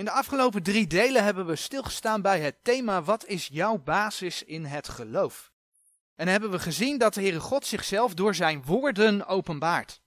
[0.00, 4.42] In de afgelopen drie delen hebben we stilgestaan bij het thema wat is jouw basis
[4.42, 5.52] in het geloof?
[6.14, 10.00] En hebben we gezien dat de Heere God zichzelf door zijn woorden openbaart.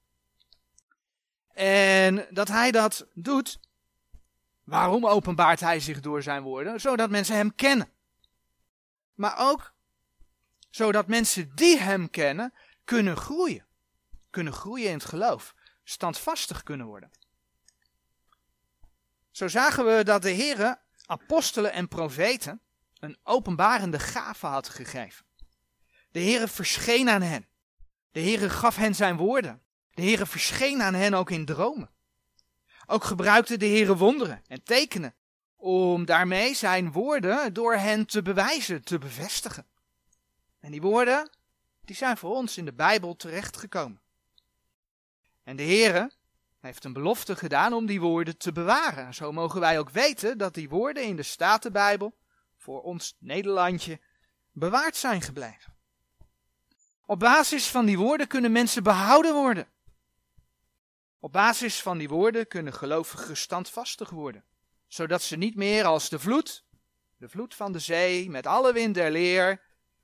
[1.54, 3.60] En dat hij dat doet.
[4.63, 6.79] Waarom openbaart hij zich door zijn woorden?
[6.79, 7.89] Zodat mensen hem kennen.
[9.13, 9.73] Maar ook
[10.69, 12.53] zodat mensen die hem kennen
[12.83, 13.65] kunnen groeien.
[14.29, 15.55] Kunnen groeien in het geloof.
[15.83, 17.12] Standvastig kunnen worden.
[19.34, 22.62] Zo zagen we dat de Heere apostelen en profeten
[22.99, 25.26] een openbarende gave had gegeven.
[26.12, 27.48] De Heere verscheen aan hen.
[28.12, 29.62] De Heere gaf hen zijn woorden.
[29.93, 31.90] De Heere verscheen aan hen ook in dromen.
[32.85, 35.16] Ook gebruikte de Heere wonderen en tekenen
[35.55, 39.65] om daarmee zijn woorden door hen te bewijzen, te bevestigen.
[40.59, 41.29] En die woorden,
[41.81, 44.02] die zijn voor ons in de Bijbel terechtgekomen.
[45.43, 46.12] En de Heere
[46.63, 49.13] heeft een belofte gedaan om die woorden te bewaren.
[49.13, 52.17] Zo mogen wij ook weten dat die woorden in de Statenbijbel
[52.57, 53.99] voor ons Nederlandje
[54.51, 55.74] bewaard zijn gebleven.
[57.05, 59.68] Op basis van die woorden kunnen mensen behouden worden.
[61.20, 64.46] Op basis van die woorden kunnen gelovigen standvastig worden,
[64.88, 66.66] zodat ze niet meer als de vloed,
[67.18, 69.62] de vloed van de zee, met alle wind der leer,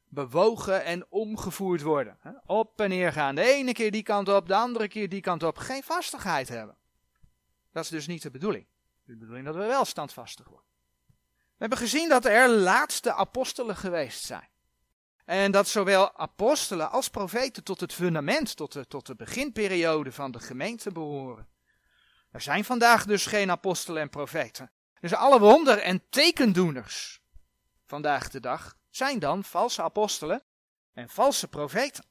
[0.09, 2.19] bewogen en omgevoerd worden.
[2.45, 3.35] Op en neer gaan.
[3.35, 5.57] De ene keer die kant op, de andere keer die kant op.
[5.57, 6.77] Geen vastigheid hebben.
[7.71, 8.67] Dat is dus niet de bedoeling.
[9.03, 10.67] De bedoeling dat we wel standvastig worden.
[11.27, 14.49] We hebben gezien dat er laatste apostelen geweest zijn.
[15.25, 20.31] En dat zowel apostelen als profeten tot het fundament, tot de, tot de beginperiode van
[20.31, 21.47] de gemeente behoren.
[22.31, 24.71] Er zijn vandaag dus geen apostelen en profeten.
[24.99, 27.21] Dus alle wonder- en tekendoeners
[27.85, 30.43] vandaag de dag zijn dan valse apostelen
[30.93, 32.05] en valse profeten.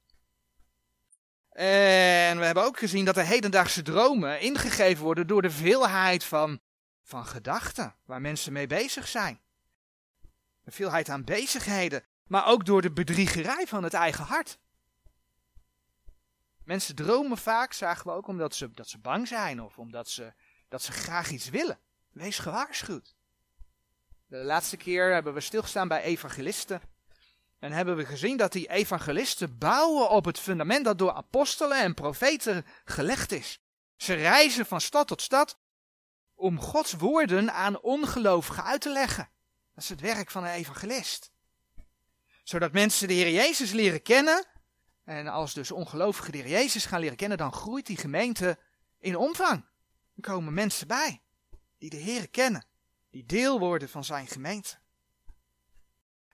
[1.59, 6.61] En we hebben ook gezien dat de hedendaagse dromen ingegeven worden door de veelheid van,
[7.03, 9.41] van gedachten waar mensen mee bezig zijn.
[10.65, 14.59] De veelheid aan bezigheden, maar ook door de bedriegerij van het eigen hart.
[16.65, 20.33] Mensen dromen vaak, zagen we ook, omdat ze, dat ze bang zijn of omdat ze,
[20.69, 21.79] dat ze graag iets willen.
[22.11, 23.17] Wees gewaarschuwd.
[24.29, 26.81] De laatste keer hebben we stilgestaan bij evangelisten.
[27.59, 31.95] En hebben we gezien dat die evangelisten bouwen op het fundament dat door apostelen en
[31.95, 33.61] profeten gelegd is.
[33.97, 35.59] Ze reizen van stad tot stad
[36.35, 39.29] om Gods woorden aan ongelovigen uit te leggen.
[39.75, 41.33] Dat is het werk van een evangelist.
[42.43, 44.45] Zodat mensen de Heer Jezus leren kennen.
[45.05, 48.59] En als dus ongelovigen de Heer Jezus gaan leren kennen, dan groeit die gemeente
[48.99, 49.65] in omvang.
[50.17, 51.23] Er komen mensen bij
[51.79, 52.68] die de Heer kennen
[53.19, 54.77] die deel worden van zijn gemeente.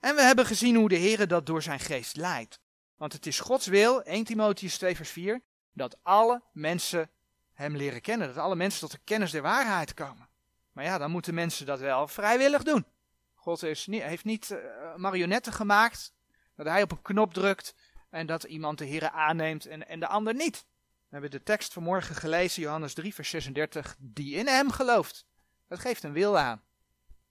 [0.00, 2.61] En we hebben gezien hoe de Heer dat door zijn geest leidt.
[2.97, 7.11] Want het is Gods wil, 1 Timotheus 2 vers 4, dat alle mensen
[7.53, 8.27] hem leren kennen.
[8.27, 10.28] Dat alle mensen tot de kennis der waarheid komen.
[10.72, 12.87] Maar ja, dan moeten mensen dat wel vrijwillig doen.
[13.34, 14.59] God is heeft niet uh,
[14.97, 16.12] marionetten gemaakt,
[16.56, 17.75] dat hij op een knop drukt
[18.11, 20.66] en dat iemand de Heer aanneemt en, en de ander niet.
[21.09, 25.27] We hebben de tekst vanmorgen gelezen, Johannes 3 vers 36, die in hem gelooft.
[25.69, 26.62] Dat geeft een wil aan.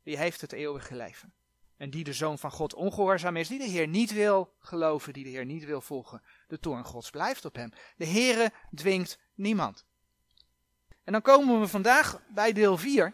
[0.04, 1.34] Die heeft het eeuwige leven.
[1.78, 5.24] En die de Zoon van God ongehoorzaam is, die de Heer niet wil geloven, die
[5.24, 6.22] de Heer niet wil volgen.
[6.48, 7.72] De toorn Gods blijft op hem.
[7.96, 9.86] De Heere dwingt niemand.
[11.04, 13.14] En dan komen we vandaag bij deel 4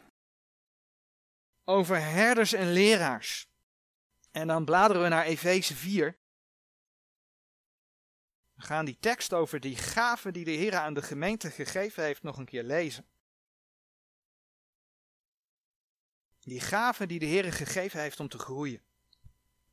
[1.63, 3.49] over herders en leraars.
[4.31, 6.17] En dan bladeren we naar Efeze 4.
[8.53, 12.23] We gaan die tekst over die gaven die de Heer aan de gemeente gegeven heeft
[12.23, 13.05] nog een keer lezen.
[16.39, 18.81] Die gave die de Heer gegeven heeft om te groeien.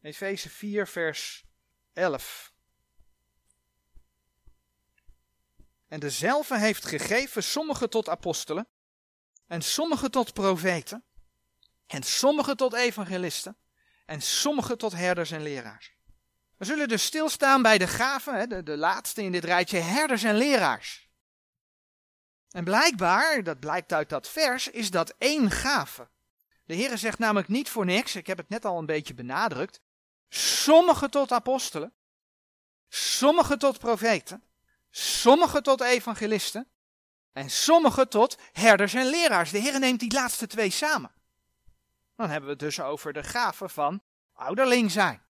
[0.01, 1.45] Efeze 4, vers
[1.93, 2.55] 11.
[5.89, 8.69] En dezelfde heeft gegeven sommigen tot apostelen,
[9.47, 11.05] en sommigen tot profeten,
[11.87, 13.57] en sommigen tot evangelisten,
[14.07, 15.95] en sommigen tot herders en leraars.
[16.57, 20.37] We zullen dus stilstaan bij de gaven, de, de laatste in dit rijtje, herders en
[20.37, 21.09] leraars.
[22.51, 26.09] En blijkbaar, dat blijkt uit dat vers, is dat één gave.
[26.67, 29.81] De Heer zegt namelijk niet voor niks, ik heb het net al een beetje benadrukt,
[30.29, 31.93] sommigen tot apostelen,
[32.89, 34.43] sommigen tot profeten,
[34.91, 36.69] sommigen tot evangelisten
[37.33, 39.51] en sommigen tot herders en leraars.
[39.51, 41.13] De Heer neemt die laatste twee samen.
[42.17, 44.03] Dan hebben we het dus over de gaven van
[44.33, 45.23] ouderling zijn,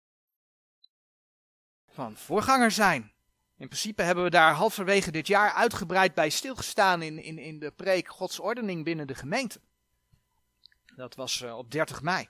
[1.89, 3.13] van voorganger zijn.
[3.57, 7.71] In principe hebben we daar halverwege dit jaar uitgebreid bij stilgestaan in, in, in de
[7.71, 9.61] preek Gods ordening binnen de gemeente.
[10.97, 12.29] Dat was uh, op 30 mei.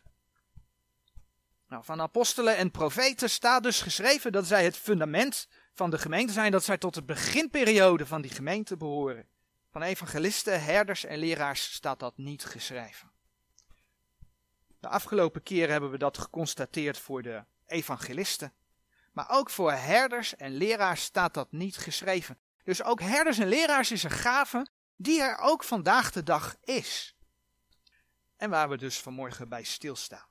[1.68, 6.32] Nou, van apostelen en profeten staat dus geschreven dat zij het fundament van de gemeente
[6.32, 9.28] zijn, dat zij tot de beginperiode van die gemeente behoren.
[9.70, 13.10] Van evangelisten, herders en leraars staat dat niet geschreven.
[14.80, 18.52] De afgelopen keren hebben we dat geconstateerd voor de evangelisten.
[19.12, 22.38] Maar ook voor herders en leraars staat dat niet geschreven.
[22.64, 24.66] Dus ook herders en leraars is een gave
[24.96, 27.13] die er ook vandaag de dag is.
[28.44, 30.26] En waar we dus vanmorgen bij stilstaan.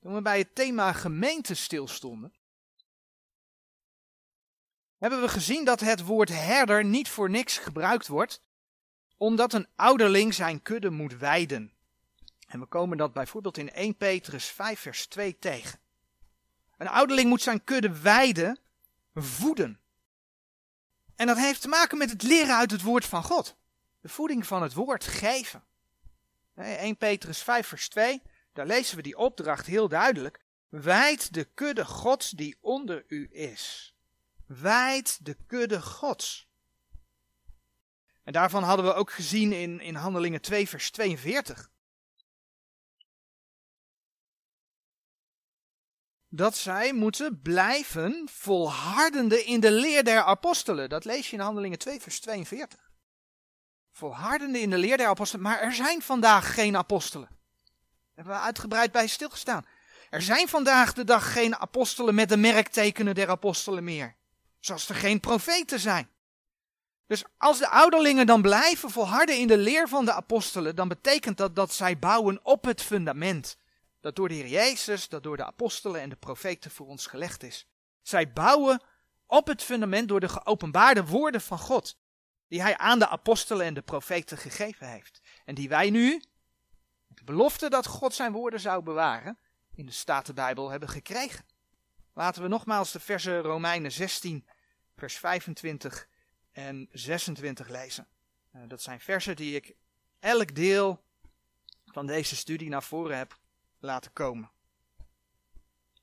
[0.00, 2.34] Toen we bij het thema gemeente stilstonden,
[4.98, 8.40] hebben we gezien dat het woord herder niet voor niks gebruikt wordt,
[9.16, 11.72] omdat een ouderling zijn kudde moet weiden.
[12.46, 15.80] En we komen dat bijvoorbeeld in 1 Petrus 5 vers 2 tegen.
[16.78, 18.58] Een ouderling moet zijn kudde weiden,
[19.14, 19.80] voeden.
[21.16, 23.56] En dat heeft te maken met het leren uit het woord van God.
[24.00, 25.64] De voeding van het woord geven.
[26.54, 28.22] 1 Petrus 5 vers 2,
[28.52, 30.42] daar lezen we die opdracht heel duidelijk.
[30.68, 33.94] Wijd de kudde gods die onder u is.
[34.46, 36.48] Wijd de kudde gods.
[38.24, 41.72] En daarvan hadden we ook gezien in, in Handelingen 2 vers 42.
[46.36, 50.88] dat zij moeten blijven volhardende in de leer der apostelen.
[50.88, 52.92] Dat lees je in Handelingen 2, vers 42.
[53.96, 55.44] Volhardende in de leer der apostelen.
[55.44, 57.28] Maar er zijn vandaag geen apostelen.
[57.28, 59.66] Daar hebben we uitgebreid bij stilgestaan.
[60.10, 64.14] Er zijn vandaag de dag geen apostelen met de merktekenen der apostelen meer.
[64.60, 66.08] Zoals er geen profeten zijn.
[67.06, 71.36] Dus als de ouderlingen dan blijven volharden in de leer van de apostelen, dan betekent
[71.36, 73.56] dat dat zij bouwen op het fundament
[74.00, 77.42] dat door de Heer Jezus, dat door de apostelen en de profeten voor ons gelegd
[77.42, 77.68] is.
[78.02, 78.82] Zij bouwen
[79.26, 81.98] op het fundament door de geopenbaarde woorden van God,
[82.48, 85.20] die Hij aan de apostelen en de profeten gegeven heeft.
[85.44, 86.22] En die wij nu,
[87.06, 89.38] met de belofte dat God zijn woorden zou bewaren,
[89.74, 91.44] in de Statenbijbel hebben gekregen.
[92.12, 94.46] Laten we nogmaals de versen Romeinen 16,
[94.96, 96.08] vers 25
[96.52, 98.06] en 26 lezen.
[98.50, 99.74] Eh, dat zijn versen die ik
[100.18, 101.02] elk deel
[101.86, 103.38] van deze studie naar voren heb
[103.78, 104.50] laten komen.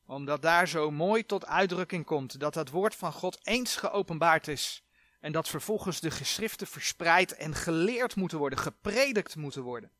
[0.05, 4.83] Omdat daar zo mooi tot uitdrukking komt dat het woord van God eens geopenbaard is
[5.21, 9.91] en dat vervolgens de geschriften verspreid en geleerd moeten worden, gepredikt moeten worden.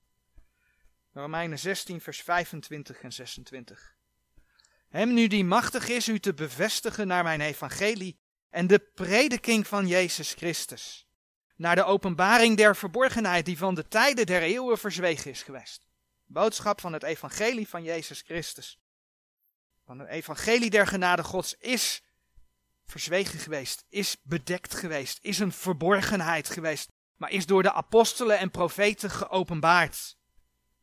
[1.14, 3.96] Romeinen 16, vers 25 en 26.
[4.90, 8.20] Hem nu die machtig is u te bevestigen naar mijn evangelie
[8.50, 11.08] en de prediking van Jezus Christus.
[11.56, 15.90] Naar de openbaring der verborgenheid die van de tijden der eeuwen verzwegen is geweest
[16.32, 18.80] boodschap van het evangelie van Jezus Christus.
[19.86, 22.04] Van het evangelie der genade Gods is
[22.92, 28.52] verzwegen geweest, is bedekt geweest, is een verborgenheid geweest, maar is door de apostelen en
[28.52, 30.18] profeten geopenbaard.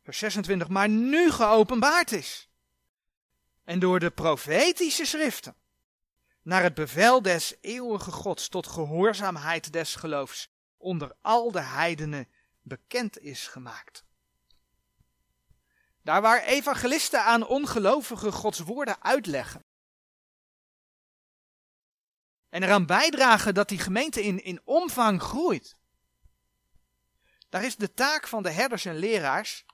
[0.02, 2.48] Vers 26, maar nu geopenbaard is.
[3.64, 5.56] En door de profetische schriften,
[6.42, 12.28] naar het bevel des eeuwige Gods tot gehoorzaamheid des geloofs, onder al de heidenen
[12.62, 14.04] bekend is gemaakt.
[16.02, 19.64] Daar waar evangelisten aan ongelovigen Gods woorden uitleggen.
[22.48, 25.76] En eraan bijdragen dat die gemeente in, in omvang groeit.
[27.48, 29.64] Daar is de taak van de herders en leraars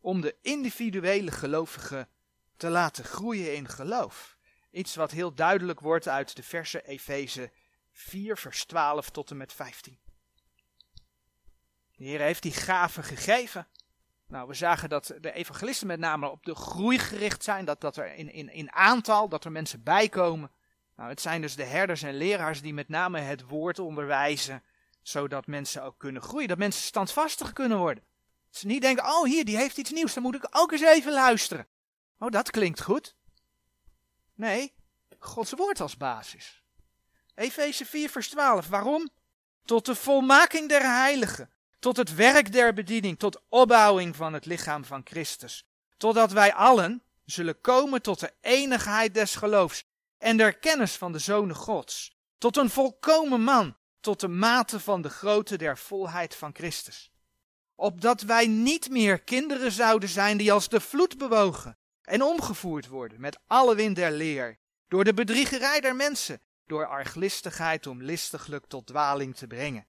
[0.00, 2.08] om de individuele gelovigen
[2.56, 4.36] te laten groeien in geloof.
[4.70, 7.52] Iets wat heel duidelijk wordt uit de verse Efeze
[7.92, 9.98] 4, vers 12 tot en met 15.
[11.96, 13.68] De Heer heeft die gaven gegeven
[14.28, 17.96] nou, we zagen dat de evangelisten met name op de groei gericht zijn, dat, dat
[17.96, 20.50] er in, in, in aantal, dat er mensen bijkomen.
[20.96, 24.62] Nou, het zijn dus de herders en leraars die met name het woord onderwijzen,
[25.02, 28.04] zodat mensen ook kunnen groeien, dat mensen standvastig kunnen worden.
[28.46, 30.82] Dat ze niet denken, oh hier, die heeft iets nieuws, dan moet ik ook eens
[30.82, 31.66] even luisteren.
[32.18, 33.16] Oh, dat klinkt goed.
[34.34, 34.74] Nee,
[35.18, 36.62] Gods woord als basis.
[37.34, 39.10] Efeze 4 vers 12, waarom?
[39.64, 44.84] Tot de volmaking der heiligen tot het werk der bediening, tot opbouwing van het lichaam
[44.84, 49.84] van Christus, totdat wij allen zullen komen tot de enigheid des geloofs
[50.18, 55.02] en der kennis van de Zonen Gods, tot een volkomen man, tot de mate van
[55.02, 57.10] de grootte der volheid van Christus.
[57.74, 63.20] Opdat wij niet meer kinderen zouden zijn die als de vloed bewogen en omgevoerd worden
[63.20, 64.58] met alle wind der leer,
[64.88, 69.86] door de bedriegerij der mensen, door arglistigheid om listiglijk tot dwaling te brengen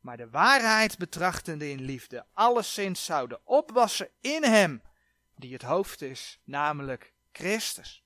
[0.00, 4.82] maar de waarheid betrachtende in liefde, alleszins zouden opwassen in hem,
[5.36, 8.04] die het hoofd is, namelijk Christus.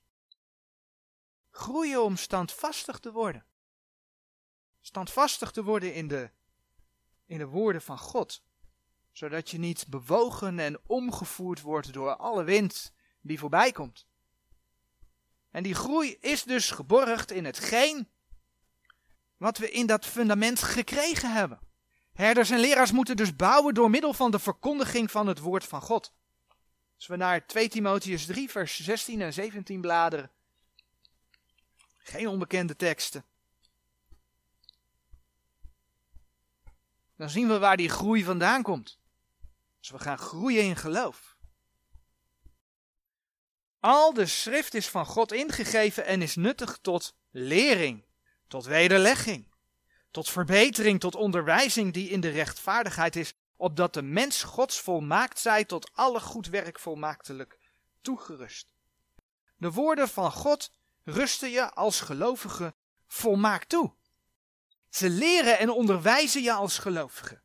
[1.55, 3.45] Groeien om standvastig te worden.
[4.81, 6.29] Standvastig te worden in de,
[7.25, 8.43] in de woorden van God,
[9.11, 14.07] zodat je niet bewogen en omgevoerd wordt door alle wind die voorbij komt.
[15.51, 18.09] En die groei is dus geborgd in hetgeen
[19.37, 21.59] wat we in dat fundament gekregen hebben.
[22.13, 25.81] Herders en leraars moeten dus bouwen door middel van de verkondiging van het woord van
[25.81, 26.13] God.
[26.95, 30.31] Als we naar 2 Timotheus 3, vers 16 en 17 bladeren.
[32.03, 33.25] Geen onbekende teksten.
[37.15, 38.99] Dan zien we waar die groei vandaan komt.
[39.79, 41.37] Als we gaan groeien in geloof.
[43.79, 48.05] Al de schrift is van God ingegeven en is nuttig tot lering,
[48.47, 49.53] tot wederlegging,
[50.11, 55.65] tot verbetering, tot onderwijzing die in de rechtvaardigheid is, opdat de mens Gods volmaakt zij
[55.65, 57.59] tot alle goed werk volmaaktelijk
[58.01, 58.73] toegerust.
[59.57, 60.71] De woorden van God
[61.03, 62.73] rusten je als gelovige
[63.07, 63.93] volmaakt toe.
[64.89, 67.41] Ze leren en onderwijzen je als gelovige.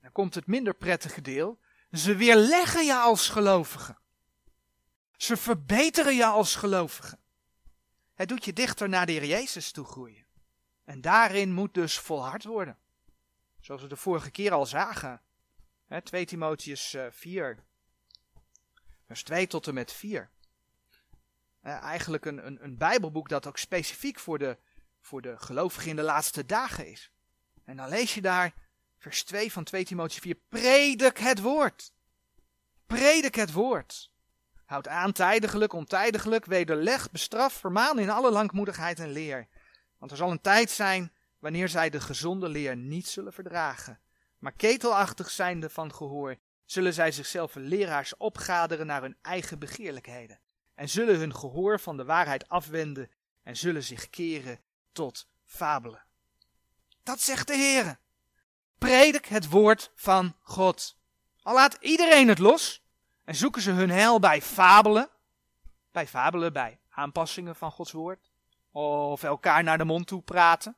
[0.00, 1.58] Dan komt het minder prettige deel.
[1.92, 3.96] Ze weerleggen je als gelovige.
[5.16, 7.18] Ze verbeteren je als gelovige.
[8.14, 10.26] Het doet je dichter naar de Heer Jezus toe groeien.
[10.84, 12.78] En daarin moet dus volhard worden.
[13.60, 15.22] Zoals we de vorige keer al zagen.
[16.02, 17.56] 2 Timotheus 4, eh,
[19.06, 20.30] vers 2 tot en met 4.
[21.72, 24.58] Eigenlijk een, een, een Bijbelboek dat ook specifiek voor de,
[25.00, 27.12] voor de gelovigen in de laatste dagen is.
[27.64, 28.54] En dan lees je daar
[28.98, 30.34] vers 2 van 2 Timotheus 4.
[30.48, 31.92] Predik het woord.
[32.86, 34.12] Predik het woord.
[34.64, 39.48] Houd aan tijdiglijk, ontijdiglijk, wederleg, bestraf, vermaan in alle langmoedigheid en leer.
[39.98, 44.00] Want er zal een tijd zijn wanneer zij de gezonde leer niet zullen verdragen.
[44.38, 50.40] Maar ketelachtig zijnde van gehoor, zullen zij zichzelf leraars opgaderen naar hun eigen begeerlijkheden.
[50.74, 53.10] En zullen hun gehoor van de waarheid afwenden
[53.42, 54.60] en zullen zich keren
[54.92, 56.04] tot fabelen.
[57.02, 57.98] Dat zegt de Heer.
[58.78, 60.98] Predik het woord van God.
[61.42, 62.84] Al laat iedereen het los
[63.24, 65.10] en zoeken ze hun heil bij fabelen.
[65.92, 68.30] Bij fabelen, bij aanpassingen van Gods woord.
[68.70, 70.76] Of elkaar naar de mond toe praten.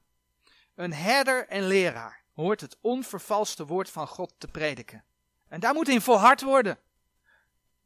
[0.75, 5.05] Een herder en leraar hoort het onvervalste woord van God te prediken.
[5.49, 6.79] En daar moet in volhard worden.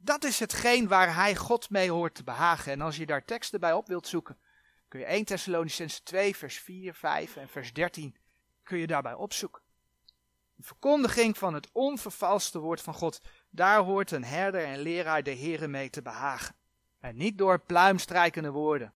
[0.02, 2.73] Dat is hetgeen waar hij God mee hoort te behagen.
[2.73, 4.38] En als je daar teksten bij op wilt zoeken,
[4.88, 8.16] kun je 1 Thessalonicense 2 vers 4, 5 en vers 13
[8.62, 9.62] kun je daarbij opzoeken.
[10.54, 15.37] De verkondiging van het onvervalste woord van God, daar hoort een herder en leraar de
[15.37, 16.57] Here mee te behagen.
[16.99, 18.95] En niet door pluimstrijkende woorden.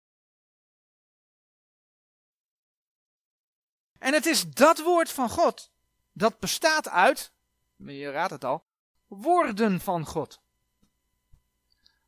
[3.98, 5.72] En het is dat woord van God,
[6.12, 7.32] dat bestaat uit,
[7.76, 8.64] je raadt het al,
[9.06, 10.43] woorden van God.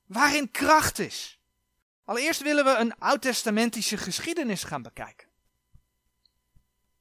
[0.06, 1.40] Waarin kracht is.
[2.04, 5.28] Allereerst willen we een oud-testamentische geschiedenis gaan bekijken.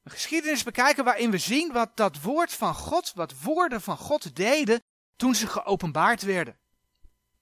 [0.03, 4.35] Een geschiedenis bekijken waarin we zien wat dat woord van God, wat woorden van God
[4.35, 4.83] deden
[5.15, 6.57] toen ze geopenbaard werden.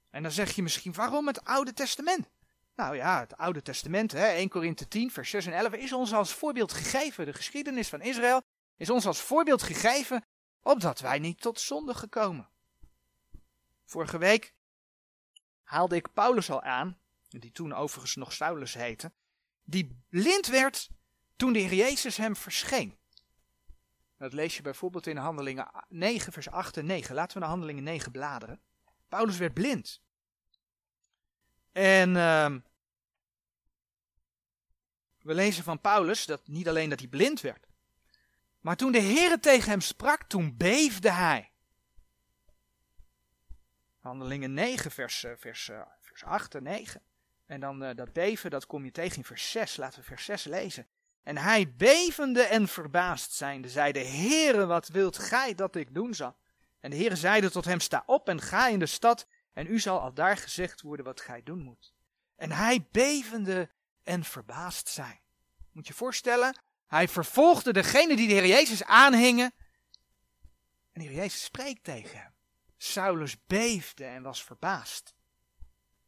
[0.09, 2.29] En dan zeg je misschien, waarom het Oude Testament?
[2.75, 6.13] Nou ja, het Oude Testament, hè, 1 Korinthe 10, vers 6 en 11, is ons
[6.13, 7.25] als voorbeeld gegeven.
[7.25, 8.41] De geschiedenis van Israël
[8.77, 10.25] is ons als voorbeeld gegeven,
[10.61, 12.49] opdat wij niet tot zonde gekomen.
[13.85, 14.53] Vorige week
[15.63, 16.97] haalde ik Paulus al aan,
[17.29, 19.11] die toen overigens nog Saulus heette,
[19.63, 20.89] die blind werd
[21.35, 22.97] toen de Heer Jezus hem verscheen.
[24.17, 27.15] Dat lees je bijvoorbeeld in Handelingen 9, vers 8 en 9.
[27.15, 28.61] Laten we naar Handelingen 9 bladeren.
[29.09, 30.01] Paulus werd blind.
[31.71, 32.55] En uh,
[35.21, 37.67] we lezen van Paulus dat niet alleen dat hij blind werd,
[38.59, 41.51] maar toen de Heer tegen hem sprak, toen beefde hij.
[44.03, 47.01] Handelingen 9, vers, eh, vers, eh, vers 8 en 9.
[47.45, 49.77] En dan uh, dat beven, dat kom je tegen in vers 6.
[49.77, 50.87] Laten we vers 6 lezen.
[51.23, 56.35] En hij bevende en verbaasd zijnde, zeide, Heere, wat wilt gij dat ik doen zal?
[56.79, 59.79] En de Heere zeide tot hem, sta op en ga in de stad, en u
[59.79, 61.93] zal al daar gezegd worden wat gij doen moet.
[62.35, 63.69] En hij bevende
[64.03, 65.19] en verbaasd zijn.
[65.71, 69.53] Moet je voorstellen, hij vervolgde degene die de Heer Jezus aanhingen.
[70.91, 72.32] En de Heer Jezus spreekt tegen hem.
[72.83, 75.15] Saulus beefde en was verbaasd.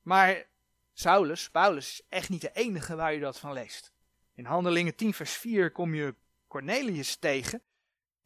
[0.02, 0.46] Maar
[0.94, 3.92] Saulus, Paulus, is echt niet de enige waar je dat van leest.
[4.34, 6.16] In Handelingen 10 vers 4 kom je
[6.48, 7.62] Cornelius tegen,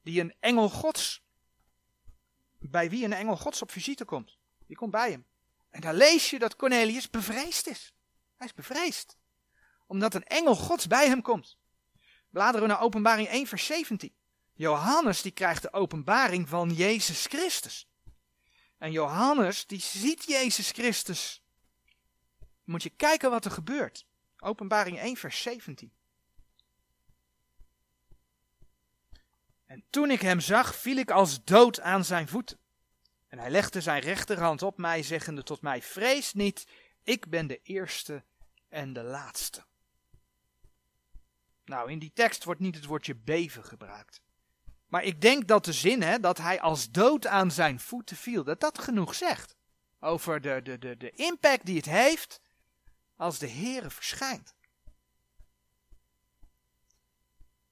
[0.01, 1.23] die een engel gods,
[2.59, 4.37] bij wie een engel gods op visite komt.
[4.65, 5.25] Die komt bij hem.
[5.69, 7.93] En daar lees je dat Cornelius bevreesd is.
[8.35, 9.17] Hij is bevreesd.
[9.87, 11.57] Omdat een engel gods bij hem komt.
[12.29, 14.13] Bladeren we naar openbaring 1 vers 17.
[14.53, 17.88] Johannes die krijgt de openbaring van Jezus Christus.
[18.79, 21.43] En Johannes die ziet Jezus Christus.
[22.63, 24.05] Moet je kijken wat er gebeurt.
[24.37, 25.91] Openbaring 1 vers 17.
[29.65, 32.59] En toen ik hem zag, viel ik als dood aan zijn voeten.
[33.27, 36.67] En hij legde zijn rechterhand op mij, zeggende tot mij, vrees niet,
[37.03, 38.23] ik ben de eerste
[38.69, 39.65] en de laatste.
[41.65, 44.21] Nou, in die tekst wordt niet het woordje beven gebruikt.
[44.89, 48.43] Maar ik denk dat de zin, hè, dat hij als dood aan zijn voeten viel,
[48.43, 49.55] dat dat genoeg zegt.
[49.99, 52.41] Over de, de, de, de impact die het heeft
[53.15, 54.53] als de Heere verschijnt.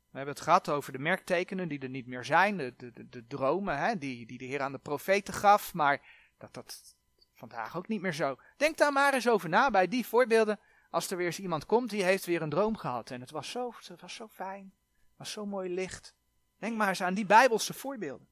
[0.09, 3.27] We hebben het gehad over de merktekenen die er niet meer zijn, de, de, de,
[3.27, 6.01] dromen hè, die, die de Heer aan de profeten gaf, maar
[6.37, 6.95] dat dat
[7.33, 8.37] vandaag ook niet meer zo.
[8.57, 10.59] Denk daar maar eens over na bij die voorbeelden.
[10.89, 13.49] Als er weer eens iemand komt die heeft weer een droom gehad en het was
[13.49, 14.73] zo, het was zo fijn,
[15.07, 16.15] het was zo mooi licht.
[16.57, 18.27] Denk maar eens aan die bijbelse voorbeelden.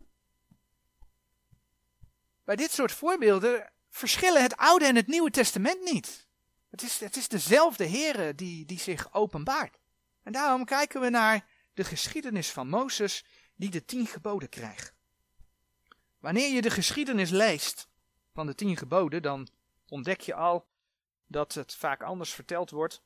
[2.43, 6.27] Bij dit soort voorbeelden verschillen het Oude en het Nieuwe Testament niet.
[6.69, 9.79] Het is, het is dezelfde Heer die, die zich openbaart.
[10.23, 14.93] En daarom kijken we naar de geschiedenis van Mozes die de tien geboden krijgt.
[16.19, 17.87] Wanneer je de geschiedenis leest
[18.33, 19.47] van de tien geboden, dan
[19.87, 20.67] ontdek je al
[21.27, 23.01] dat het vaak anders verteld wordt.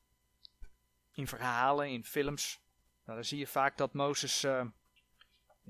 [1.12, 2.60] In verhalen, in films.
[3.04, 4.66] Nou, dan zie je vaak dat Mozes, uh,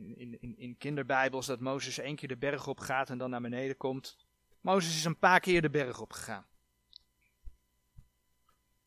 [0.04, 3.40] in, in, in kinderbijbels, dat Mozes één keer de berg op gaat en dan naar
[3.40, 4.16] beneden komt.
[4.60, 6.46] Mozes is een paar keer de berg op gegaan.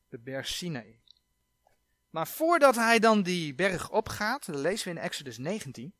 [0.09, 1.01] De berg Sinai.
[2.09, 5.93] Maar voordat hij dan die berg opgaat, lezen we in Exodus 19,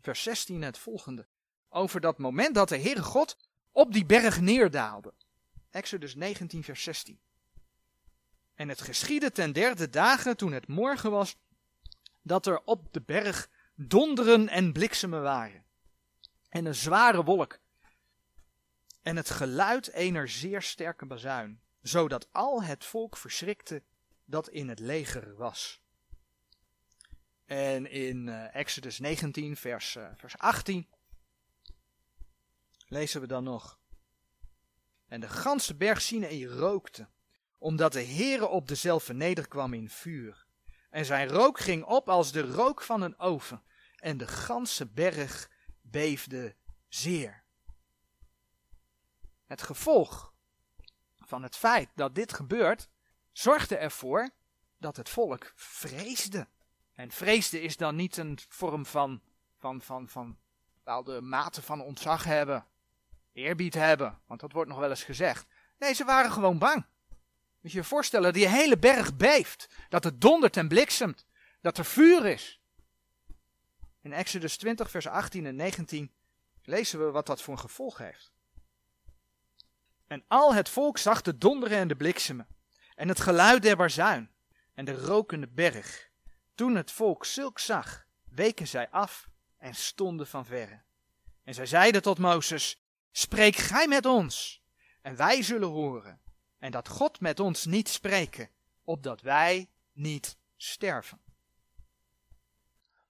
[0.00, 1.26] vers 16 het volgende.
[1.68, 3.36] Over dat moment dat de Heere God
[3.72, 5.14] op die berg neerdaalde.
[5.70, 7.20] Exodus 19, vers 16.
[8.54, 11.36] En het geschiedde ten derde dagen, toen het morgen was,
[12.22, 13.48] dat er op de berg
[13.86, 15.64] donderen en bliksemen waren.
[16.48, 17.60] En een zware wolk.
[19.02, 23.82] En het geluid ener zeer sterke bazuin, zodat al het volk verschrikte
[24.24, 25.82] dat in het leger was.
[27.44, 30.88] En in uh, Exodus 19, vers, uh, vers 18,
[32.86, 33.80] lezen we dan nog.
[35.06, 37.08] En de ganse berg Sinaï rookte,
[37.58, 40.46] omdat de Heere op dezelfde nederkwam in vuur.
[40.90, 43.62] En zijn rook ging op als de rook van een oven,
[44.02, 46.56] en de ganse berg beefde
[46.88, 47.44] zeer.
[49.44, 50.34] Het gevolg
[51.18, 52.88] van het feit dat dit gebeurt,
[53.32, 54.30] zorgde ervoor
[54.78, 56.48] dat het volk vreesde.
[56.92, 59.22] En vreesde is dan niet een vorm van,
[59.58, 60.38] van, van, van
[60.74, 62.66] bepaalde mate van ontzag hebben,
[63.32, 65.46] eerbied hebben, want dat wordt nog wel eens gezegd.
[65.78, 66.86] Nee, ze waren gewoon bang.
[67.60, 71.26] Moet je je voorstellen die hele berg beeft, dat het dondert en bliksemt,
[71.60, 72.61] dat er vuur is.
[74.02, 76.12] In Exodus 20, vers 18 en 19
[76.62, 78.32] lezen we wat dat voor een gevolg heeft.
[80.06, 82.46] En al het volk zag de donderen en de bliksemen
[82.94, 84.30] en het geluid der bazuin
[84.74, 86.10] en de rokende berg.
[86.54, 90.82] Toen het volk zulk zag, weken zij af en stonden van verre.
[91.44, 94.62] En zij zeiden tot Mozes, spreek gij met ons,
[95.02, 96.20] en wij zullen horen,
[96.58, 98.50] en dat God met ons niet spreken,
[98.84, 101.21] opdat wij niet sterven.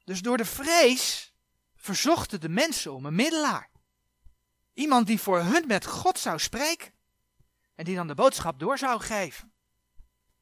[0.04, 1.34] Dus door de vrees
[1.74, 3.70] verzochten de mensen om een middelaar.
[4.74, 6.92] Iemand die voor hun met God zou spreken
[7.74, 9.52] en die dan de boodschap door zou geven.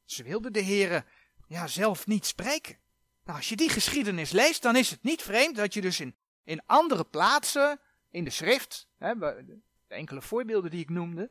[0.04, 1.04] Ze wilden de Heere
[1.46, 2.78] ja, zelf niet spreken.
[3.24, 6.16] Nou, als je die geschiedenis leest, dan is het niet vreemd dat je dus in,
[6.44, 11.30] in andere plaatsen in de schrift, hè, de enkele voorbeelden die ik noemde,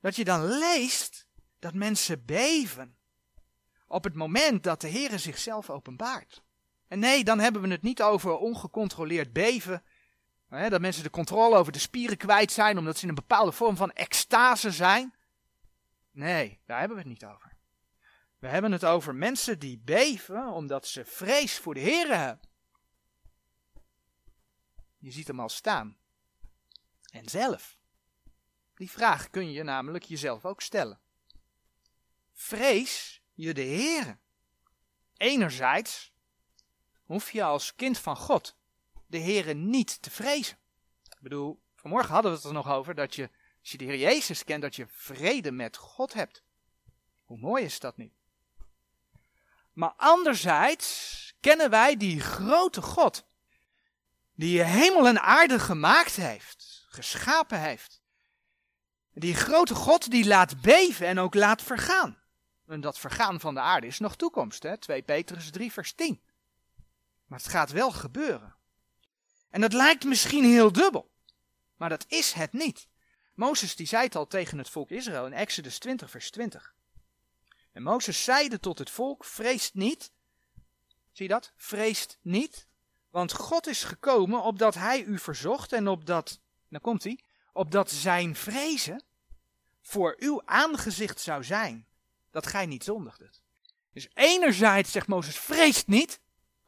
[0.00, 1.26] dat je dan leest
[1.58, 2.96] dat mensen beven
[3.86, 6.42] op het moment dat de Heere zichzelf openbaart.
[6.92, 9.84] En nee, dan hebben we het niet over ongecontroleerd beven,
[10.48, 13.52] hè, dat mensen de controle over de spieren kwijt zijn omdat ze in een bepaalde
[13.52, 15.14] vorm van extase zijn.
[16.10, 17.56] Nee, daar hebben we het niet over.
[18.38, 22.48] We hebben het over mensen die beven omdat ze vrees voor de Heer hebben.
[24.98, 25.96] Je ziet hem al staan.
[27.12, 27.78] En zelf.
[28.74, 31.00] Die vraag kun je namelijk jezelf ook stellen.
[32.32, 34.18] Vrees je de Heer?
[35.16, 36.11] Enerzijds
[37.12, 38.56] hoef je als kind van God
[39.06, 40.56] de Heer niet te vrezen.
[41.02, 43.98] Ik bedoel, vanmorgen hadden we het er nog over dat je, als je de Heer
[43.98, 46.42] Jezus kent, dat je vrede met God hebt.
[47.24, 48.12] Hoe mooi is dat niet?
[49.72, 53.24] Maar anderzijds kennen wij die grote God,
[54.34, 58.02] die hemel en aarde gemaakt heeft, geschapen heeft.
[59.14, 62.22] Die grote God die laat beven en ook laat vergaan.
[62.66, 64.78] En dat vergaan van de aarde is nog toekomst, hè?
[64.78, 66.22] 2 Petrus 3 vers 10.
[67.32, 68.54] Maar het gaat wel gebeuren.
[69.50, 71.10] En dat lijkt misschien heel dubbel,
[71.76, 72.88] maar dat is het niet.
[73.34, 76.74] Mozes die zei het al tegen het volk Israël in Exodus 20 vers 20.
[77.72, 80.12] En Mozes zeide tot het volk, vreest niet.
[81.12, 81.52] Zie je dat?
[81.56, 82.66] Vreest niet.
[83.10, 87.20] Want God is gekomen opdat hij u verzocht en opdat, dan komt hij,
[87.52, 89.04] opdat zijn vrezen
[89.80, 91.86] voor uw aangezicht zou zijn,
[92.30, 93.42] dat gij niet zondigdet.
[93.92, 96.20] Dus enerzijds zegt Mozes, vreest niet.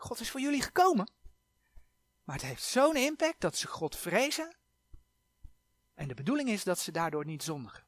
[0.04, 1.10] God is voor jullie gekomen.
[2.24, 4.56] Maar het heeft zo'n impact dat ze God vrezen.
[5.94, 7.84] En de bedoeling is dat ze daardoor niet zondigen.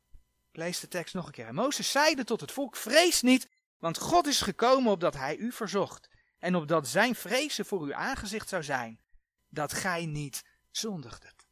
[0.50, 1.54] Ik lees de tekst nog een keer.
[1.54, 3.48] Mozes zeide tot het volk, vrees niet,
[3.78, 6.08] want God is gekomen opdat hij u verzocht.
[6.38, 9.00] En opdat zijn vrezen voor uw aangezicht zou zijn,
[9.48, 11.46] dat gij niet zondigdet.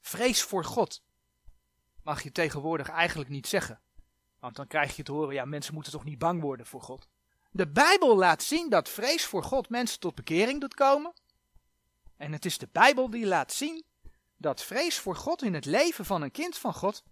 [0.00, 1.02] Vrees voor God
[2.02, 3.83] mag je tegenwoordig eigenlijk niet zeggen.
[4.44, 7.08] Want dan krijg je te horen, ja, mensen moeten toch niet bang worden voor God.
[7.50, 11.12] De Bijbel laat zien dat vrees voor God mensen tot bekering doet komen.
[12.16, 13.84] En het is de Bijbel die laat zien
[14.36, 17.04] dat vrees voor God in het leven van een kind van God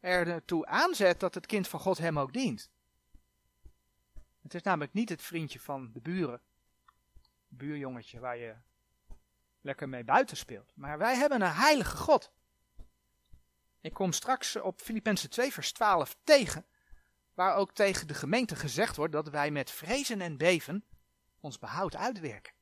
[0.00, 2.70] er ertoe aanzet dat het kind van God hem ook dient.
[4.42, 6.40] Het is namelijk niet het vriendje van de buren,
[7.48, 8.54] buurjongetje waar je
[9.60, 10.72] lekker mee buiten speelt.
[10.74, 12.32] Maar wij hebben een heilige God.
[13.80, 16.64] Ik kom straks op Filippenzen 2 vers 12 tegen,
[17.40, 20.84] waar ook tegen de gemeente gezegd wordt dat wij met vrezen en beven
[21.40, 22.52] ons behoud uitwerken.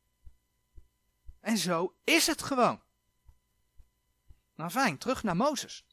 [1.40, 2.82] En zo is het gewoon.
[4.54, 5.86] Nou fijn, terug naar Mozes.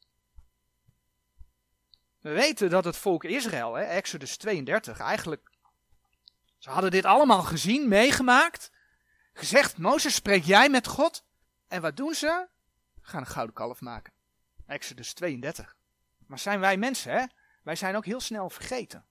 [2.20, 5.50] We weten dat het volk Israël, hè, Exodus 32, eigenlijk,
[6.58, 8.72] ze hadden dit allemaal gezien, meegemaakt,
[9.32, 11.24] gezegd, Mozes, spreek jij met God?
[11.68, 12.48] En wat doen ze?
[13.00, 14.12] Gaan een gouden kalf maken.
[14.66, 15.76] Exodus 32.
[16.26, 17.24] Maar zijn wij mensen, hè?
[17.66, 19.06] Wij zijn ook heel snel vergeten.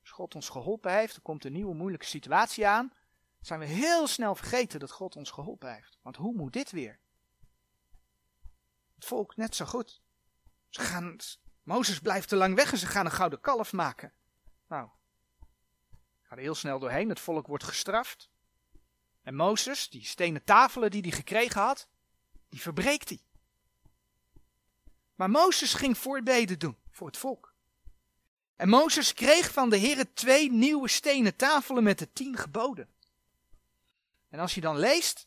[0.00, 2.92] Als God ons geholpen heeft, er komt een nieuwe moeilijke situatie aan,
[3.40, 5.98] zijn we heel snel vergeten dat God ons geholpen heeft.
[6.02, 6.98] Want hoe moet dit weer?
[8.94, 10.00] Het volk net zo goed.
[10.68, 11.16] Ze gaan,
[11.62, 14.12] Mozes blijft te lang weg en ze gaan een gouden kalf maken.
[14.68, 14.88] Nou,
[16.22, 17.08] ga er heel snel doorheen.
[17.08, 18.30] Het volk wordt gestraft.
[19.22, 21.88] En Mozes, die stenen tafelen die hij gekregen had,
[22.48, 23.20] die verbreekt hij.
[25.14, 27.56] Maar Mozes ging voorbeden doen voor het volk.
[28.58, 32.88] En Mozes kreeg van de Heer twee nieuwe stenen tafelen met de tien geboden.
[34.28, 35.26] En als je dan leest,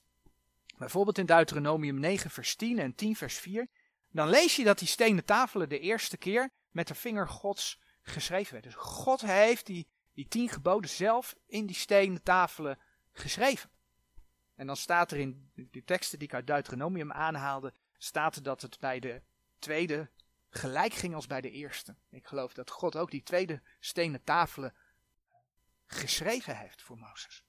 [0.77, 3.67] bijvoorbeeld in Deuteronomium 9 vers 10 en 10 vers 4,
[4.09, 8.53] dan lees je dat die stenen tafelen de eerste keer met de vinger Gods geschreven
[8.53, 8.71] werden.
[8.71, 12.79] Dus God heeft die, die tien geboden zelf in die stenen tafelen
[13.11, 13.69] geschreven.
[14.55, 18.61] En dan staat er in de teksten die ik uit Deuteronomium aanhaalde, staat er dat
[18.61, 19.21] het bij de
[19.59, 20.09] tweede
[20.51, 21.95] gelijk ging als bij de eerste.
[22.09, 24.73] Ik geloof dat God ook die tweede stenen tafelen
[25.85, 27.43] geschreven heeft voor Mozes.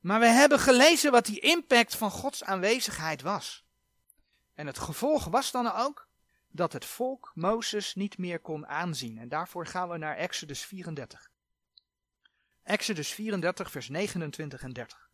[0.00, 3.64] Maar we hebben gelezen wat die impact van Gods aanwezigheid was.
[4.54, 6.08] En het gevolg was dan ook
[6.50, 9.18] dat het volk Mozes niet meer kon aanzien.
[9.18, 11.30] En daarvoor gaan we naar Exodus 34.
[12.62, 15.10] Exodus 34, vers 29 en 30.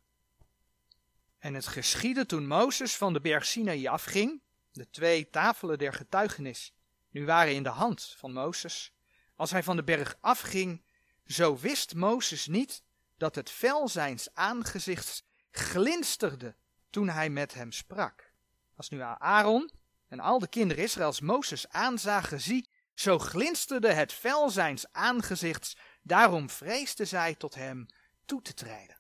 [1.38, 4.40] En het geschiedde toen Mozes van de berg Sinaï afging,
[4.72, 6.74] de twee tafelen der getuigenis
[7.10, 8.94] nu waren in de hand van Mozes.
[9.36, 10.84] Als hij van de berg afging,
[11.26, 12.82] zo wist Mozes niet
[13.16, 16.56] dat het vel zijns aangezichts glinsterde
[16.90, 18.32] toen hij met hem sprak.
[18.76, 19.70] Als nu Aaron
[20.08, 26.50] en al de kinderen Israëls Mozes aanzagen, zie, zo glinsterde het vel zijns aangezichts, daarom
[26.50, 27.86] vreesden zij tot hem
[28.24, 28.98] toe te treden.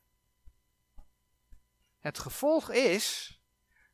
[1.98, 3.38] Het gevolg is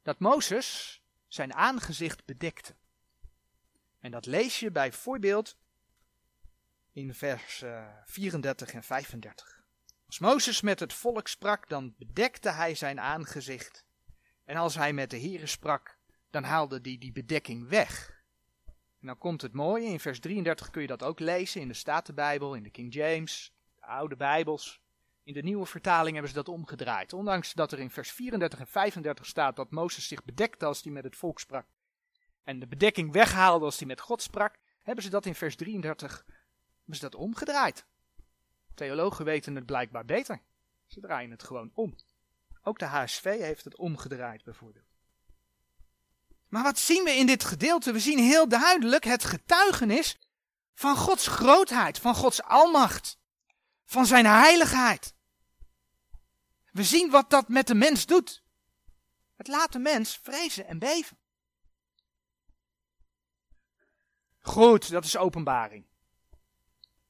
[0.03, 2.75] dat Mozes zijn aangezicht bedekte.
[4.01, 5.57] En dat lees je bijvoorbeeld
[6.93, 7.65] in vers
[8.05, 9.65] 34 eh, en 35.
[10.07, 13.85] Als Mozes met het volk sprak, dan bedekte hij zijn aangezicht.
[14.45, 15.99] En als hij met de Here sprak,
[16.31, 18.23] dan haalde hij die bedekking weg.
[19.01, 21.75] En dan komt het mooie, in vers 33 kun je dat ook lezen in de
[21.75, 24.81] Statenbijbel, in de King James, de oude Bijbels.
[25.27, 27.13] In de nieuwe vertaling hebben ze dat omgedraaid.
[27.13, 30.93] Ondanks dat er in vers 34 en 35 staat dat Mozes zich bedekte als hij
[30.93, 31.67] met het volk sprak.
[32.45, 34.59] En de bedekking weghaalde als hij met God sprak.
[34.83, 36.25] Hebben ze dat in vers 33
[36.77, 37.87] hebben ze dat omgedraaid.
[38.75, 40.41] Theologen weten het blijkbaar beter.
[40.87, 41.97] Ze draaien het gewoon om.
[42.63, 44.95] Ook de HSV heeft het omgedraaid bijvoorbeeld.
[46.49, 47.93] Maar wat zien we in dit gedeelte?
[47.93, 50.19] We zien heel duidelijk het getuigenis
[50.75, 53.19] van Gods grootheid, van Gods almacht,
[53.85, 55.15] van zijn heiligheid.
[56.77, 58.43] We zien wat dat met de mens doet.
[59.37, 61.19] Het laat de mens vrezen en beven.
[64.41, 65.87] Goed, dat is openbaring.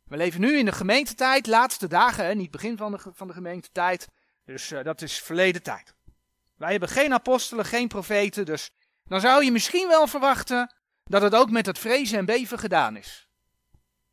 [0.05, 3.33] We leven nu in de gemeentetijd, laatste dagen, hè, niet begin van de, van de
[3.33, 4.09] gemeentetijd.
[4.45, 5.95] Dus uh, dat is verleden tijd.
[6.57, 8.71] Wij hebben geen apostelen, geen profeten, dus
[9.05, 10.75] dan zou je misschien wel verwachten
[11.05, 13.29] dat het ook met het vrezen en beven gedaan is.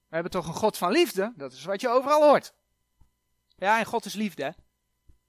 [0.07, 2.53] We hebben toch een God van liefde, dat is wat je overal hoort.
[3.55, 4.51] Ja, en God is liefde, hè?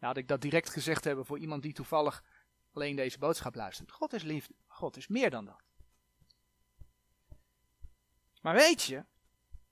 [0.04, 2.24] Laat ik dat direct gezegd hebben voor iemand die toevallig
[2.72, 3.92] alleen deze boodschap luistert.
[3.92, 4.54] God is liefde.
[4.66, 5.62] God is meer dan dat.
[8.40, 9.04] Maar weet je,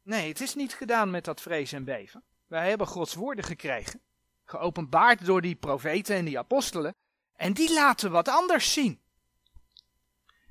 [0.02, 2.22] nee, het is niet gedaan met dat vrees en beven.
[2.46, 4.00] Wij hebben Gods woorden gekregen,
[4.44, 6.94] geopenbaard door die profeten en die apostelen.
[7.36, 9.00] En die laten wat anders zien.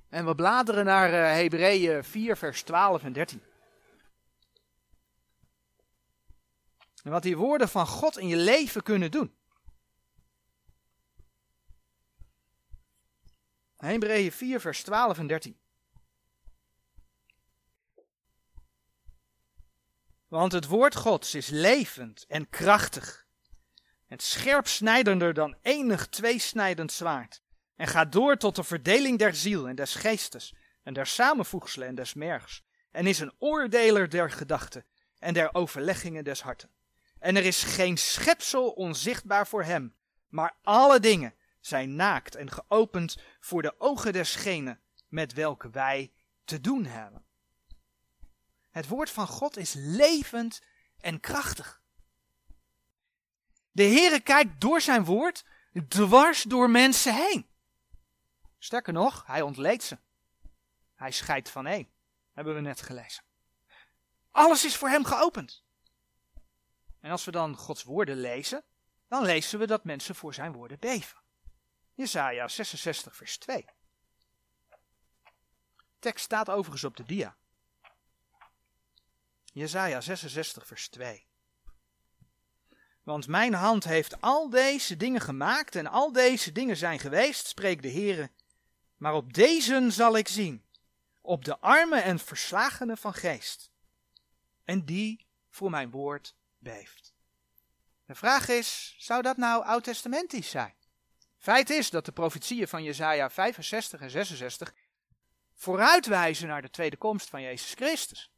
[0.10, 3.42] En we bladeren naar uh, Hebreeën 4, vers 12 en 13.
[7.04, 9.40] En wat die woorden van God in je leven kunnen doen.
[13.82, 15.58] Hebreeën 4, vers 12 en 13.
[20.28, 23.26] Want het woord Gods is levend en krachtig.
[24.08, 27.42] En scherpsnijdender dan enig tweesnijdend zwaard.
[27.76, 30.56] En gaat door tot de verdeling der ziel en des geestes.
[30.84, 32.64] En der samenvoegselen en des mergs.
[32.92, 34.86] En is een oordeler der gedachten
[35.20, 36.70] en der overleggingen des harten.
[37.20, 39.96] En er is geen schepsel onzichtbaar voor hem,
[40.28, 46.62] maar alle dingen zijn naakt en geopend voor de ogen desgene met welke wij te
[46.62, 47.26] doen hebben.
[48.70, 50.62] Het woord van God is levend
[50.98, 51.82] en krachtig.
[53.72, 55.46] De Heere kijkt door zijn woord
[55.88, 57.50] dwars door mensen heen.
[58.58, 59.98] Sterker nog, hij ontleedt ze.
[60.96, 61.90] Hij scheidt van één,
[62.34, 63.24] hebben we net gelezen.
[64.32, 65.64] Alles is voor hem geopend.
[67.00, 68.64] En als we dan Gods woorden lezen,
[69.08, 71.21] dan lezen we dat mensen voor zijn woorden beven.
[71.94, 73.66] Jesaja 66 vers 2.
[76.00, 77.36] tekst staat overigens op de dia.
[79.54, 81.26] Jesaja 66 vers 2.
[83.04, 87.82] Want mijn hand heeft al deze dingen gemaakt en al deze dingen zijn geweest, spreekt
[87.82, 88.32] de Heere.
[88.98, 90.66] Maar op deze zal ik zien,
[91.22, 93.72] op de armen en verslagenen van geest,
[94.64, 97.14] en die voor mijn woord beeft.
[98.06, 100.74] De vraag is, zou dat nou oud-testamentisch zijn?
[101.42, 104.74] Feit is dat de profetieën van Jesaja 65 en 66
[105.54, 108.32] vooruitwijzen naar de tweede komst van Jezus Christus.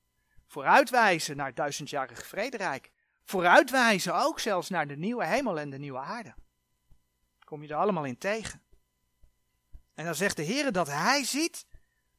[0.48, 2.92] Vooruitwijzen naar het duizendjarige vrederijk.
[3.24, 6.36] Vooruitwijzen ook zelfs naar de nieuwe hemel en de nieuwe aarde.
[7.44, 8.62] Kom je er allemaal in tegen.
[9.94, 11.66] En dan zegt de Heer dat hij ziet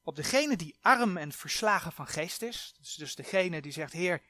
[0.02, 2.74] op degene die arm en verslagen van geest is.
[2.96, 4.22] Dus, degene die zegt, Heer,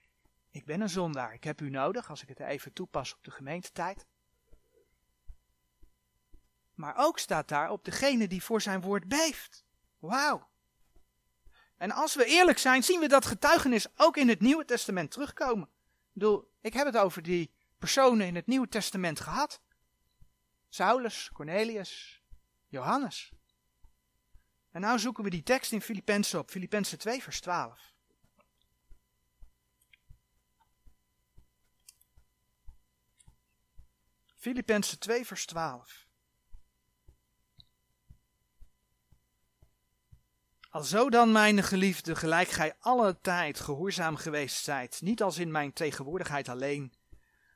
[0.51, 3.31] ik ben een zondaar, ik heb u nodig, als ik het even toepas op de
[3.31, 4.07] gemeentetijd.
[6.85, 9.65] Maar ook staat daar op degene die voor zijn woord beeft.
[9.99, 10.49] Wauw.
[11.77, 15.69] En als we eerlijk zijn, zien we dat getuigenis ook in het Nieuwe Testament terugkomen.
[15.69, 19.61] Ik bedoel, ik heb het over die personen in het Nieuwe Testament gehad.
[20.69, 22.23] Saulus, Cornelius,
[22.67, 23.33] Johannes.
[24.71, 27.95] En nou zoeken we die tekst in Filippenzen op, Filippenzen 2 vers 12.
[34.35, 36.04] Filippenzen 2 vers 12.
[40.75, 45.73] Alzo dan, mijn geliefde, gelijk gij alle tijd gehoorzaam geweest zijt, niet als in mijn
[45.73, 46.93] tegenwoordigheid alleen,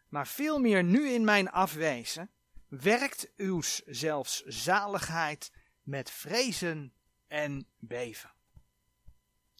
[0.09, 2.31] maar veel meer nu in mijn afwezen,
[2.69, 5.53] werkt uw zelfs zaligheid
[5.83, 6.93] met vrezen
[7.29, 8.31] en beven.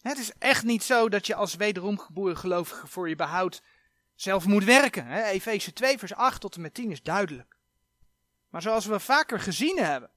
[0.01, 3.61] Het is echt niet zo dat je als wederom geboren gelovige voor je behoud
[4.15, 5.11] zelf moet werken.
[5.11, 7.57] Efeze 2 vers 8 tot en met 10 is duidelijk.
[8.49, 10.09] Maar zoals we vaker gezien hebben,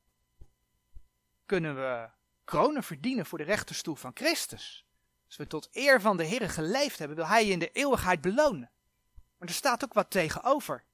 [1.47, 2.21] kunnen we
[2.53, 4.85] kronen verdienen voor de rechterstoel van Christus.
[5.27, 8.21] Als we tot eer van de Heer geleefd hebben, wil Hij je in de eeuwigheid
[8.21, 8.71] belonen.
[9.39, 10.85] Maar er staat ook wat tegenover.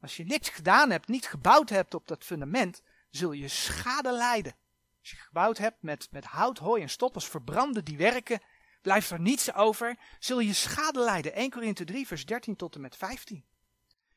[0.00, 4.56] Als je niks gedaan hebt, niet gebouwd hebt op dat fundament, zul je schade lijden.
[5.00, 8.40] Als je gebouwd hebt met, met hout, hooi en stoppels, verbranden die werken,
[8.82, 11.32] blijft er niets over, zul je schade lijden.
[11.34, 13.44] 1 Korinthe 3, vers 13 tot en met 15.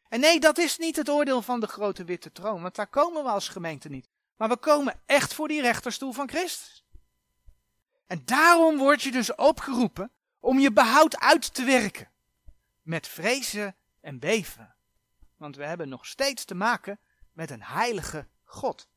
[0.09, 3.23] En nee, dat is niet het oordeel van de grote witte troon, want daar komen
[3.23, 4.09] we als gemeente niet.
[4.39, 6.85] Maar we komen echt voor die rechterstoel van Christus.
[8.07, 12.11] En daarom word je dus opgeroepen om je behoud uit te werken.
[12.81, 14.75] Met vrezen en beven.
[15.37, 16.99] Want we hebben nog steeds te maken
[17.33, 18.89] met een heilige God.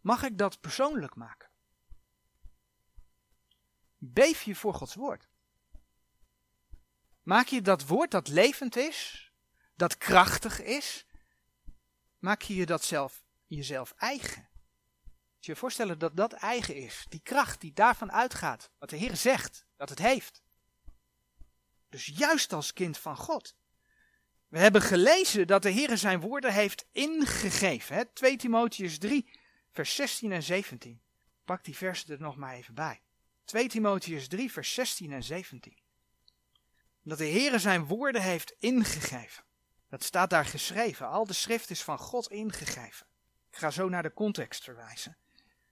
[0.00, 1.50] Mag ik dat persoonlijk maken?
[3.96, 5.28] Beef je voor Gods woord?
[7.22, 9.32] Maak je dat woord dat levend is,
[9.74, 11.06] dat krachtig is,
[12.18, 14.48] maak je dat zelf, jezelf eigen?
[15.34, 18.96] Moet je je voorstellen dat dat eigen is, die kracht die daarvan uitgaat, wat de
[18.96, 20.42] Heer zegt, dat het heeft.
[21.88, 23.56] Dus juist als kind van God.
[24.48, 27.96] We hebben gelezen dat de Heer zijn woorden heeft ingegeven.
[27.96, 28.04] Hè?
[28.04, 29.30] 2 Timotheus 3,
[29.72, 31.00] vers 16 en 17.
[31.44, 33.02] Pak die versen er nog maar even bij.
[33.44, 35.78] 2 Timotheus 3, vers 16 en 17.
[37.02, 39.44] Dat de Heer zijn woorden heeft ingegeven.
[39.88, 41.08] Dat staat daar geschreven.
[41.08, 43.06] Al de schrift is van God ingegeven.
[43.50, 45.16] Ik ga zo naar de context verwijzen.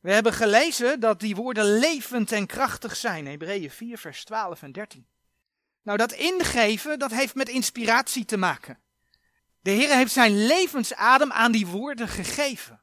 [0.01, 3.27] We hebben gelezen dat die woorden levend en krachtig zijn.
[3.27, 5.07] Hebreeën 4, vers 12 en 13.
[5.83, 8.81] Nou, dat ingeven, dat heeft met inspiratie te maken.
[9.61, 12.81] De Heer heeft zijn levensadem aan die woorden gegeven.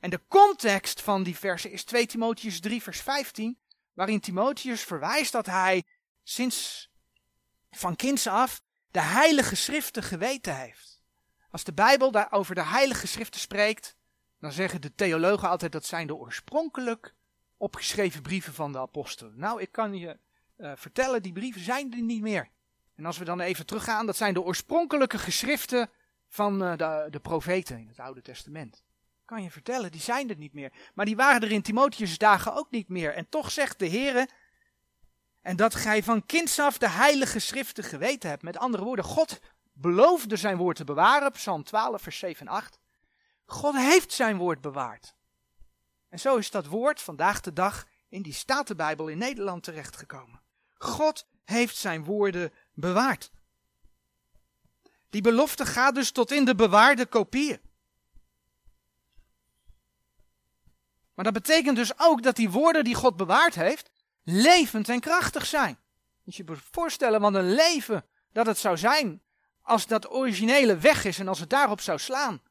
[0.00, 3.58] En de context van die versen is 2 Timotheus 3 vers 15,
[3.92, 5.84] waarin Timotheus verwijst dat hij
[6.22, 6.90] sinds
[7.70, 8.62] van kinds af
[8.94, 11.00] de heilige schriften geweten heeft.
[11.50, 13.96] Als de Bijbel daar over de heilige schriften spreekt,
[14.40, 17.14] dan zeggen de theologen altijd dat zijn de oorspronkelijk
[17.56, 19.38] opgeschreven brieven van de apostelen.
[19.38, 20.18] Nou, ik kan je
[20.56, 22.48] uh, vertellen, die brieven zijn er niet meer.
[22.96, 25.90] En als we dan even teruggaan, dat zijn de oorspronkelijke geschriften
[26.28, 28.82] van uh, de, de profeten in het Oude Testament.
[29.24, 30.72] Kan je vertellen, die zijn er niet meer.
[30.94, 33.14] Maar die waren er in Timotheus' dagen ook niet meer.
[33.14, 34.28] En toch zegt de Heer,
[35.44, 38.42] en dat gij van kinds af de heilige schriften geweten hebt.
[38.42, 39.40] Met andere woorden, God
[39.72, 42.78] beloofde zijn woord te bewaren, Psalm 12, vers 7 en 8.
[43.46, 45.14] God heeft zijn woord bewaard.
[46.08, 50.40] En zo is dat woord vandaag de dag in die Statenbijbel in Nederland terechtgekomen.
[50.74, 53.30] God heeft zijn woorden bewaard.
[55.10, 57.60] Die belofte gaat dus tot in de bewaarde kopieën.
[61.14, 63.90] Maar dat betekent dus ook dat die woorden die God bewaard heeft,
[64.24, 65.78] levend en krachtig zijn.
[66.22, 69.22] Moet je je voorstellen wat een leven dat het zou zijn
[69.62, 72.42] als dat originele weg is en als het daarop zou slaan.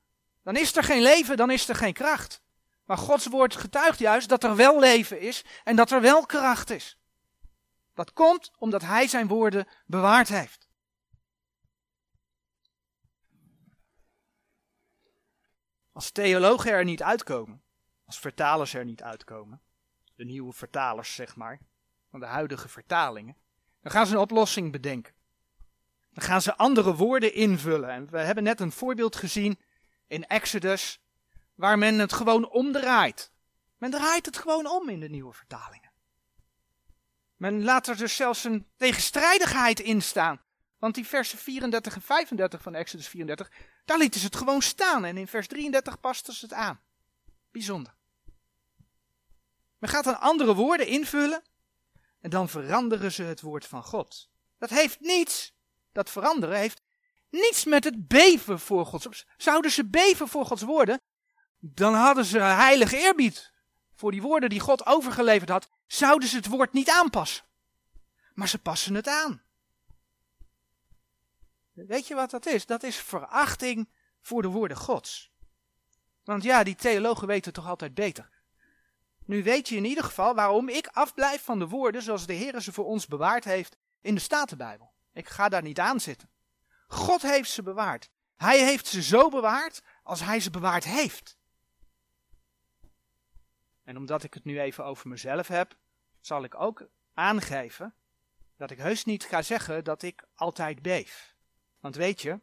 [0.43, 2.41] Dan is er geen leven, dan is er geen kracht.
[2.85, 6.69] Maar Gods woord getuigt juist dat er wel leven is en dat er wel kracht
[6.69, 6.97] is.
[7.93, 10.67] Dat komt omdat Hij zijn woorden bewaard heeft.
[15.91, 17.63] Als theologen er niet uitkomen,
[18.05, 19.61] als vertalers er niet uitkomen,
[20.15, 21.59] de nieuwe vertalers zeg maar,
[22.09, 23.35] van de huidige vertalingen,
[23.81, 25.13] dan gaan ze een oplossing bedenken.
[26.13, 27.89] Dan gaan ze andere woorden invullen.
[27.89, 29.59] En we hebben net een voorbeeld gezien
[30.07, 31.01] in Exodus,
[31.55, 33.31] waar men het gewoon omdraait.
[33.77, 35.91] Men draait het gewoon om in de nieuwe vertalingen.
[37.35, 40.41] Men laat er dus zelfs een tegenstrijdigheid in staan.
[40.77, 43.51] Want die versen 34 en 35 van Exodus 34,
[43.85, 45.05] daar lieten ze het gewoon staan.
[45.05, 46.81] En in vers 33 pasten ze het aan.
[47.51, 47.95] Bijzonder.
[49.83, 51.43] Men gaat dan andere woorden invullen.
[52.21, 54.29] En dan veranderen ze het woord van God.
[54.57, 55.53] Dat heeft niets,
[55.91, 56.81] dat veranderen heeft
[57.29, 59.25] niets met het beven voor Gods.
[59.37, 61.01] Zouden ze beven voor Gods woorden,
[61.59, 63.53] dan hadden ze heilige eerbied
[63.95, 65.69] voor die woorden die God overgeleverd had.
[65.87, 67.45] Zouden ze het woord niet aanpassen.
[68.33, 69.43] Maar ze passen het aan.
[71.73, 72.65] Weet je wat dat is?
[72.65, 73.89] Dat is verachting
[74.21, 75.31] voor de woorden Gods.
[76.23, 78.32] Want ja, die theologen weten toch altijd beter.
[79.25, 82.61] Nu weet je in ieder geval waarom ik afblijf van de woorden zoals de Heer
[82.61, 84.93] ze voor ons bewaard heeft in de Statenbijbel.
[85.13, 86.29] Ik ga daar niet aan zitten.
[86.87, 88.09] God heeft ze bewaard.
[88.35, 91.37] Hij heeft ze zo bewaard als hij ze bewaard heeft.
[93.83, 95.75] En omdat ik het nu even over mezelf heb,
[96.21, 97.95] zal ik ook aangeven
[98.57, 101.35] dat ik heus niet ga zeggen dat ik altijd beef.
[101.79, 102.39] Want weet je,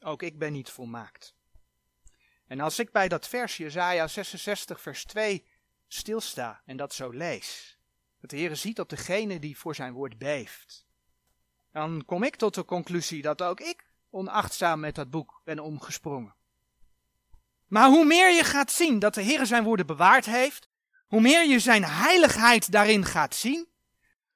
[0.00, 1.34] ook ik ben niet volmaakt.
[2.46, 5.46] En als ik bij dat vers Jezaja 66 vers 2
[5.92, 7.78] stilsta en dat zo lees,
[8.20, 10.86] dat de Heer ziet op degene die voor zijn woord beeft,
[11.72, 16.34] dan kom ik tot de conclusie dat ook ik onachtzaam met dat boek ben omgesprongen.
[17.66, 20.68] Maar hoe meer je gaat zien dat de Heer zijn woorden bewaard heeft,
[21.06, 23.68] hoe meer je zijn heiligheid daarin gaat zien,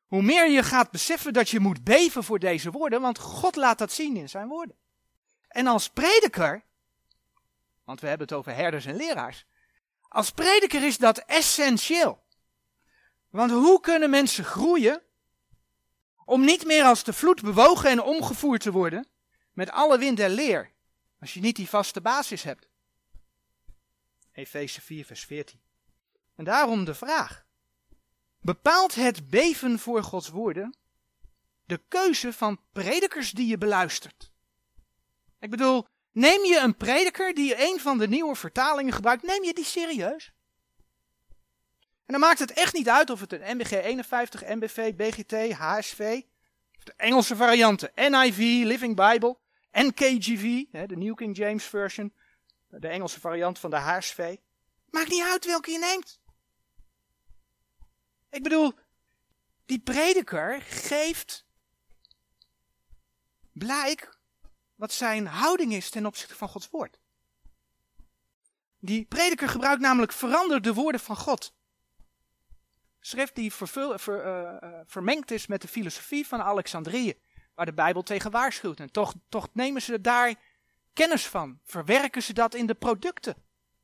[0.06, 3.78] hoe meer je gaat beseffen dat je moet beven voor deze woorden, want God laat
[3.78, 4.76] dat zien in zijn woorden.
[5.48, 6.64] En als prediker,
[7.84, 9.46] want we hebben het over herders en leraars,
[10.08, 12.24] als prediker is dat essentieel.
[13.30, 15.02] Want hoe kunnen mensen groeien
[16.24, 19.08] om niet meer als de vloed bewogen en omgevoerd te worden
[19.52, 20.72] met alle wind en leer,
[21.20, 22.68] als je niet die vaste basis hebt?
[24.32, 25.60] Efeze 4, vers 14.
[26.34, 27.44] En daarom de vraag.
[28.40, 30.76] Bepaalt het beven voor Gods woorden
[31.64, 34.32] de keuze van predikers die je beluistert?
[35.38, 39.54] Ik bedoel, Neem je een prediker die een van de nieuwe vertalingen gebruikt, neem je
[39.54, 40.32] die serieus?
[41.78, 46.22] En dan maakt het echt niet uit of het een MBG 51, MBV, BGT, HSV,
[46.78, 49.38] of de Engelse varianten, NIV, Living Bible,
[49.72, 52.14] NKGV, de New King James Version,
[52.68, 54.36] de Engelse variant van de HSV.
[54.90, 56.20] Maakt niet uit welke je neemt.
[58.30, 58.72] Ik bedoel,
[59.66, 61.46] die prediker geeft
[63.52, 64.15] blijk
[64.76, 66.98] wat zijn houding is ten opzichte van Gods woord.
[68.78, 71.54] Die prediker gebruikt namelijk verander de woorden van God.
[73.00, 77.14] Schrift die vervul, ver, uh, vermengd is met de filosofie van Alexandrië,
[77.54, 78.80] waar de Bijbel tegen waarschuwt.
[78.80, 80.34] En toch, toch nemen ze daar
[80.92, 83.36] kennis van, verwerken ze dat in de producten,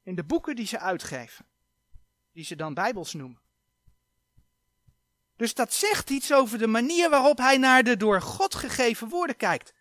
[0.02, 1.46] in de boeken die ze uitgeven,
[2.32, 3.40] die ze dan Bijbels noemen.
[5.36, 9.36] Dus dat zegt iets over de manier waarop hij naar de door God gegeven woorden
[9.36, 9.72] kijkt.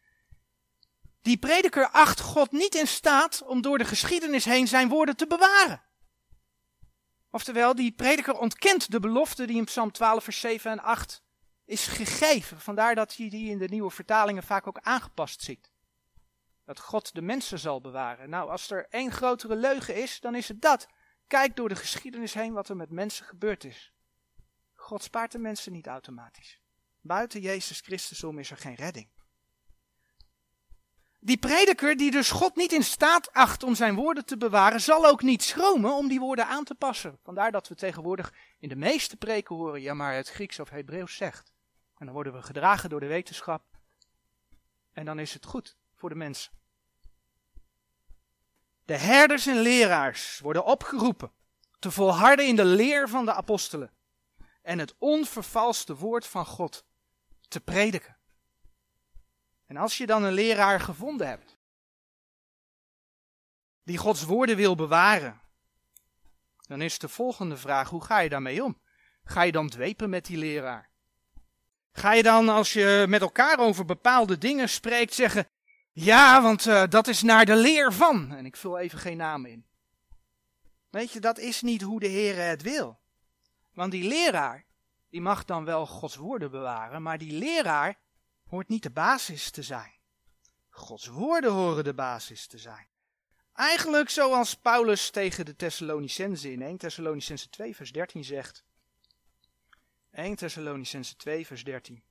[1.22, 5.28] Die prediker acht God niet in staat om door de geschiedenis heen zijn woorden te
[5.28, 5.82] bewaren.
[7.30, 11.24] Oftewel, die prediker ontkent de belofte die in Psalm 12, vers 7 en 8
[11.65, 12.59] is gegeven.
[12.59, 15.72] Vandaar dat je die in de nieuwe vertalingen vaak ook aangepast ziet.
[16.65, 18.30] Dat God de mensen zal bewaren.
[18.30, 20.88] Nou, als er één grotere leugen is, dan is het dat.
[21.28, 23.93] Kijk door de geschiedenis heen wat er met mensen gebeurd is.
[24.74, 26.59] God spaart de mensen niet automatisch.
[27.01, 29.09] Buiten Jezus Christus om is er geen redding.
[31.24, 35.05] Die prediker die dus God niet in staat acht om zijn woorden te bewaren, zal
[35.05, 37.19] ook niet schromen om die woorden aan te passen.
[37.24, 41.15] Vandaar dat we tegenwoordig in de meeste preken horen, ja maar het Grieks of Hebreeuws
[41.15, 41.53] zegt.
[41.97, 43.63] En dan worden we gedragen door de wetenschap.
[44.93, 46.51] En dan is het goed voor de mensen.
[48.86, 51.32] De herders en leraars worden opgeroepen
[51.80, 53.91] te volharden in de leer van de apostelen
[54.61, 56.86] en het onvervalste woord van God
[57.47, 58.17] te prediken.
[59.72, 61.57] En als je dan een leraar gevonden hebt,
[63.84, 65.41] die Gods woorden wil bewaren,
[66.67, 68.82] dan is de volgende vraag: hoe ga je daarmee om?
[69.24, 70.89] Ga je dan dwepen met die leraar?
[71.91, 75.47] Ga je dan, als je met elkaar over bepaalde dingen spreekt, zeggen:
[75.91, 78.36] Ja, want uh, dat is naar de leer van.
[78.36, 79.65] En ik vul even geen naam in.
[80.89, 82.99] Weet je, dat is niet hoe de Heer het wil.
[83.74, 84.65] Want die leraar,
[85.09, 87.99] die mag dan wel Gods woorden bewaren, maar die leraar
[88.52, 89.91] hoort niet de basis te zijn.
[90.70, 92.88] Gods woorden horen de basis te zijn.
[93.54, 98.64] Eigenlijk zoals Paulus tegen de Thessalonicenzen in 1 Thessalonicenzen 2 vers 13 zegt.
[100.12, 102.04] 1 Thessalonicenzen 2 vers 13.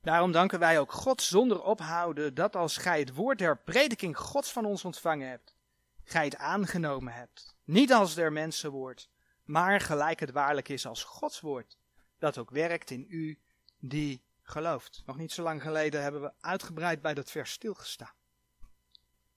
[0.00, 4.52] Daarom danken wij ook God zonder ophouden dat als gij het woord der prediking Gods
[4.52, 5.56] van ons ontvangen hebt,
[6.04, 9.08] gij het aangenomen hebt, niet als der mensen woord,
[9.48, 11.76] maar gelijk het waarlijk is als Gods woord,
[12.18, 13.38] dat ook werkt in u
[13.78, 15.02] die gelooft.
[15.06, 18.12] Nog niet zo lang geleden hebben we uitgebreid bij dat vers stilgestaan.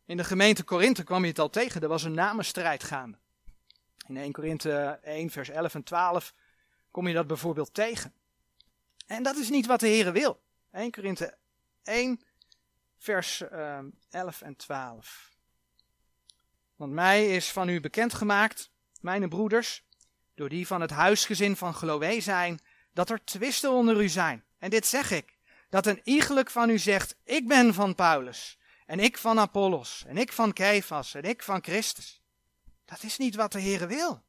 [0.05, 3.17] In de gemeente Korinthe kwam je het al tegen, er was een namenstrijd gaande.
[4.07, 6.33] In 1 Korinthe 1 vers 11 en 12
[6.91, 8.13] kom je dat bijvoorbeeld tegen.
[9.07, 10.41] En dat is niet wat de Heer wil.
[10.71, 11.37] 1 Korinthe
[11.83, 12.21] 1
[12.97, 15.29] vers uh, ehm, 11 en 12.
[16.75, 19.85] Want mij is van u bekendgemaakt, mijn broeders,
[20.41, 22.59] door die van het huisgezin van Chloe zijn,
[22.93, 24.43] dat er twisten onder u zijn.
[24.57, 25.37] En dit zeg ik,
[25.69, 30.17] dat een iegelijk van u zegt, ik ben van Paulus, en ik van Apollos, en
[30.17, 32.21] ik van Kefas, en ik van Christus.
[32.85, 34.23] Dat is niet wat de Heere wil.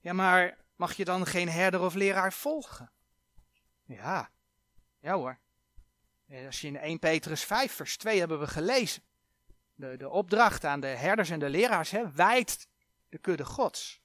[0.00, 2.90] Ja, maar mag je dan geen herder of leraar volgen?
[3.84, 4.30] Ja,
[4.98, 5.38] ja hoor.
[6.46, 9.02] Als je in 1 Petrus 5 vers 2 hebben we gelezen.
[9.74, 12.68] De, de opdracht aan de herders en de leraars, hè, wijdt
[13.08, 14.02] de kudde gods.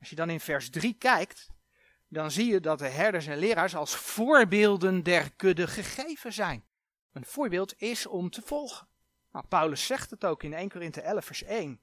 [0.00, 1.50] Als je dan in vers 3 kijkt,
[2.08, 6.64] dan zie je dat de herders en leraars als voorbeelden der kudde gegeven zijn.
[7.12, 8.88] Een voorbeeld is om te volgen.
[9.32, 11.80] Nou, Paulus zegt het ook in 1 Korinthe 11 vers 1.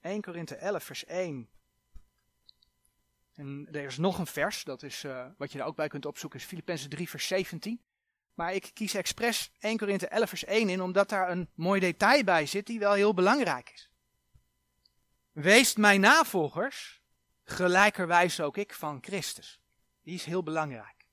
[0.00, 1.48] 1 Korinthe 11 vers 1.
[3.34, 6.06] En er is nog een vers, dat is uh, wat je er ook bij kunt
[6.06, 7.80] opzoeken, is Filippenzen 3 vers 17.
[8.34, 12.24] Maar ik kies expres 1 Korinthe 11 vers 1 in, omdat daar een mooi detail
[12.24, 13.90] bij zit die wel heel belangrijk is.
[15.32, 17.02] Wees mijn navolgers,
[17.44, 19.60] gelijkerwijs ook ik van Christus.
[20.02, 21.06] Die is heel belangrijk.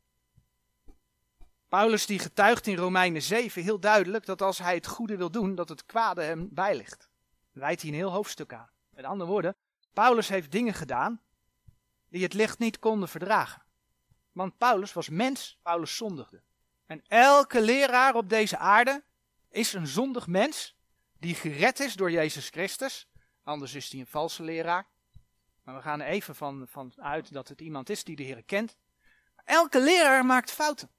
[1.68, 5.56] Paulus die getuigt in Romeinen 7 heel duidelijk dat als hij het goede wil doen,
[5.56, 7.10] dat het kwade hem bijligt.
[7.52, 8.70] Wijt hij een heel hoofdstuk aan.
[8.90, 9.56] Met andere woorden,
[9.94, 11.22] Paulus heeft dingen gedaan
[12.10, 13.64] die het licht niet konden verdragen.
[14.32, 16.42] Want Paulus was mens, Paulus zondigde.
[16.86, 19.04] En elke leraar op deze aarde
[19.50, 20.76] is een zondig mens
[21.20, 23.08] die gered is door Jezus Christus.
[23.44, 24.88] Anders is hij een valse leraar.
[25.76, 28.78] We gaan even van, van uit dat het iemand is die de Heer kent.
[29.44, 30.90] Elke leraar maakt fouten.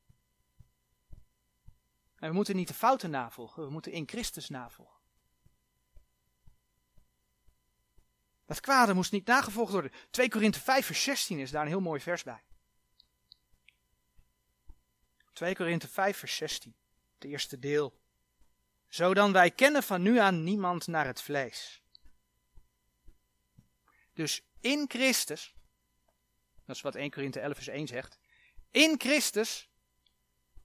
[2.17, 5.01] En we moeten niet de fouten navolgen, we moeten in Christus navolgen.
[8.47, 9.93] Dat kwade moest niet nagevolgd worden.
[10.11, 12.43] 2 Korinthe 5 vers 16 is daar een heel mooi vers bij.
[15.33, 16.75] 2 Korinthe 5 vers 16,
[17.15, 18.01] het eerste deel.
[18.89, 21.82] Zodan wij kennen van nu aan niemand naar het vlees.
[24.15, 25.55] Dus in Christus,
[26.67, 28.19] dat is wat 1 Korinthe 11 vers 1 zegt,
[28.71, 29.71] in Christus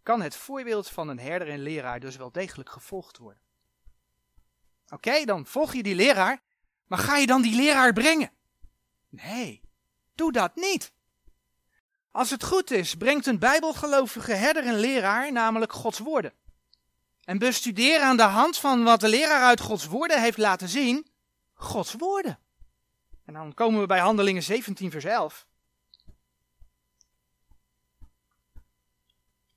[0.04, 3.42] kan het voorbeeld van een herder en leraar dus wel degelijk gevolgd worden.
[4.90, 6.42] Oké, dan volg je die leraar,
[6.86, 8.32] maar ga je dan die leraar brengen?
[9.10, 9.62] Nee,
[10.16, 10.92] doe dat niet.
[12.12, 16.34] Als het goed is, brengt een bijbelgelovige herder en leraar namelijk Gods woorden.
[17.24, 21.08] En bestudeer aan de hand van wat de leraar uit Gods woorden heeft laten zien,
[21.54, 22.40] Gods woorden.
[23.28, 25.48] En dan komen we bij Handelingen 17, vers 11.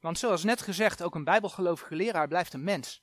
[0.00, 3.02] Want zoals net gezegd, ook een bijbelgelovige leraar blijft een mens.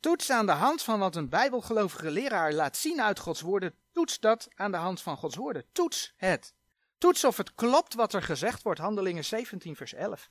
[0.00, 4.20] Toets aan de hand van wat een bijbelgelovige leraar laat zien uit Gods woorden, toets
[4.20, 5.64] dat aan de hand van Gods woorden.
[5.72, 6.54] Toets het.
[6.98, 10.30] Toets of het klopt wat er gezegd wordt, Handelingen 17 vers 11.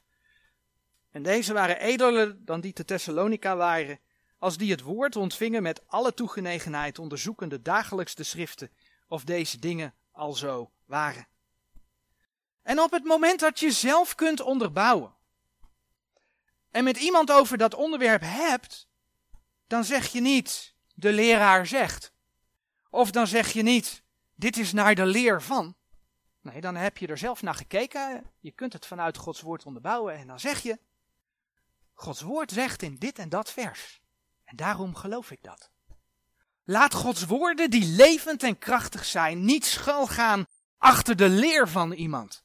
[1.12, 4.00] En deze waren edeler dan die te Thessalonica waren,
[4.40, 8.72] als die het woord ontvingen met alle toegenegenheid, onderzoekende dagelijks de schriften,
[9.08, 11.28] of deze dingen al zo waren.
[12.62, 15.18] En op het moment dat je zelf kunt onderbouwen,
[16.72, 18.88] en met iemand over dat onderwerp hebt,
[19.68, 22.14] dan zeg je niet, de leraar zegt.
[22.90, 24.04] Of dan zeg je niet,
[24.36, 25.76] dit is naar de leer van.
[26.42, 28.32] Nee, dan heb je er zelf naar gekeken.
[28.40, 30.16] Je kunt het vanuit Gods woord onderbouwen.
[30.16, 30.80] En dan zeg je,
[31.94, 34.02] Gods woord zegt in dit en dat vers.
[34.50, 35.72] En daarom geloof ik dat.
[36.64, 40.46] Laat Gods woorden die levend en krachtig zijn niet schuilgaan
[40.78, 42.44] achter de leer van iemand.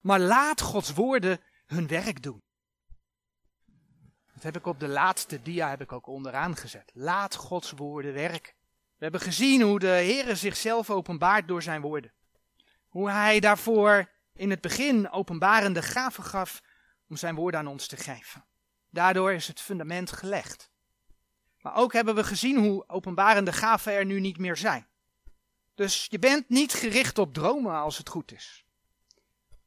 [0.00, 2.42] Maar laat Gods woorden hun werk doen.
[4.34, 6.90] Dat heb ik op de laatste dia heb ik ook onderaan gezet.
[6.94, 8.52] Laat Gods woorden werken.
[8.96, 12.12] We hebben gezien hoe de Heere zichzelf openbaart door zijn woorden.
[12.88, 16.62] Hoe hij daarvoor in het begin openbarende gaven gaf
[17.08, 18.44] om zijn woorden aan ons te geven.
[18.90, 20.70] Daardoor is het fundament gelegd.
[21.60, 24.86] Maar ook hebben we gezien hoe openbarende gaven er nu niet meer zijn.
[25.74, 28.64] Dus je bent niet gericht op dromen als het goed is.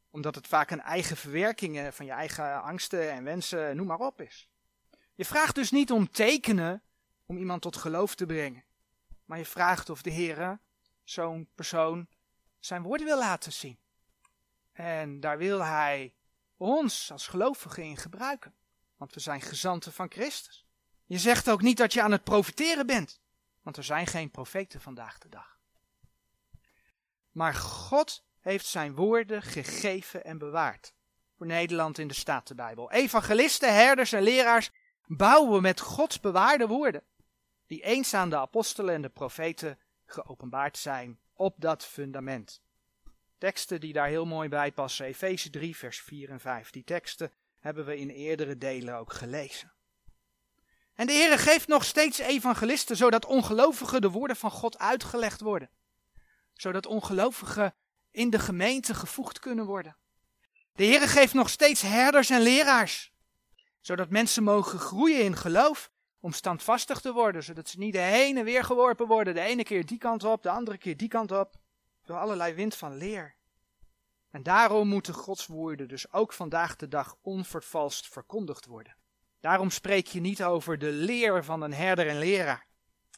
[0.09, 4.21] Omdat het vaak een eigen verwerking van je eigen angsten en wensen, noem maar op
[4.21, 4.49] is.
[5.15, 6.83] Je vraagt dus niet om tekenen
[7.25, 8.63] om iemand tot geloof te brengen.
[9.25, 10.59] Maar je vraagt of de Heer
[11.03, 12.07] zo'n persoon
[12.59, 13.77] zijn woorden wil laten zien.
[14.71, 16.13] En daar wil hij
[16.57, 18.53] ons als gelovigen in gebruiken.
[19.03, 20.65] Want we zijn gezanten van Christus.
[21.05, 23.21] Je zegt ook niet dat je aan het profiteren bent.
[23.61, 25.59] Want er zijn geen profeten vandaag de dag.
[27.31, 30.93] Maar God heeft zijn woorden gegeven en bewaard.
[31.37, 32.91] Voor Nederland in de Statenbijbel.
[32.91, 34.71] Evangelisten, herders en leraars
[35.05, 37.03] bouwen met Gods bewaarde woorden.
[37.67, 42.61] Die eens aan de apostelen en de profeten geopenbaard zijn op dat fundament.
[43.37, 45.05] Teksten die daar heel mooi bij passen.
[45.05, 46.69] Efeze 3, vers 4 en 5.
[46.69, 47.31] Die teksten
[47.63, 49.73] hebben we in eerdere delen ook gelezen.
[50.93, 55.69] En de Heer geeft nog steeds evangelisten, zodat ongelovigen de woorden van God uitgelegd worden.
[56.53, 57.75] Zodat ongelovigen
[58.11, 59.97] in de gemeente gevoegd kunnen worden.
[60.73, 63.11] De Heer geeft nog steeds herders en leraars,
[63.81, 68.37] zodat mensen mogen groeien in geloof, om standvastig te worden, zodat ze niet de heen
[68.37, 71.31] en weer geworpen worden, de ene keer die kant op, de andere keer die kant
[71.31, 71.55] op,
[72.05, 73.35] door allerlei wind van leer.
[74.33, 78.95] En daarom moeten Gods woorden dus ook vandaag de dag onvervalst verkondigd worden.
[79.39, 82.67] Daarom spreek je niet over de leer van een herder en leraar,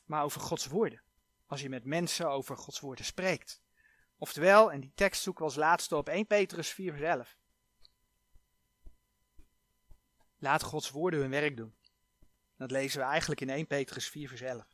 [0.05, 1.01] maar over Gods woorden.
[1.45, 3.61] Als je met mensen over Gods woorden spreekt.
[4.17, 7.37] Oftewel, en die tekst zoeken we als laatste op 1 Petrus 4 vers 11.
[10.37, 11.75] Laat Gods woorden hun werk doen.
[12.57, 14.65] Dat lezen we eigenlijk in 1 Petrus 4 vers 11.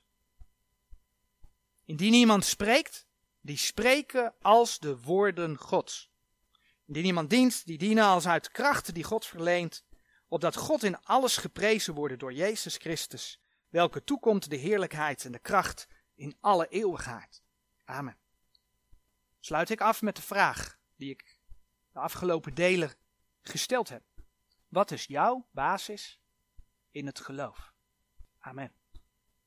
[1.86, 3.08] Indien iemand spreekt,
[3.42, 6.11] die spreken als de woorden Gods.
[6.92, 9.86] Indien iemand dient, die dienen als uit kracht die God verleent,
[10.28, 13.40] opdat God in alles geprezen wordt door Jezus Christus,
[13.70, 17.44] welke toekomt de heerlijkheid en de kracht in alle eeuwigheid.
[17.86, 18.18] Amen.
[19.40, 21.38] Sluit ik af met de vraag die ik
[21.92, 22.94] de afgelopen delen
[23.42, 24.04] gesteld heb.
[24.68, 26.20] Wat is jouw basis
[26.90, 27.74] in het geloof?
[28.40, 28.81] Amen.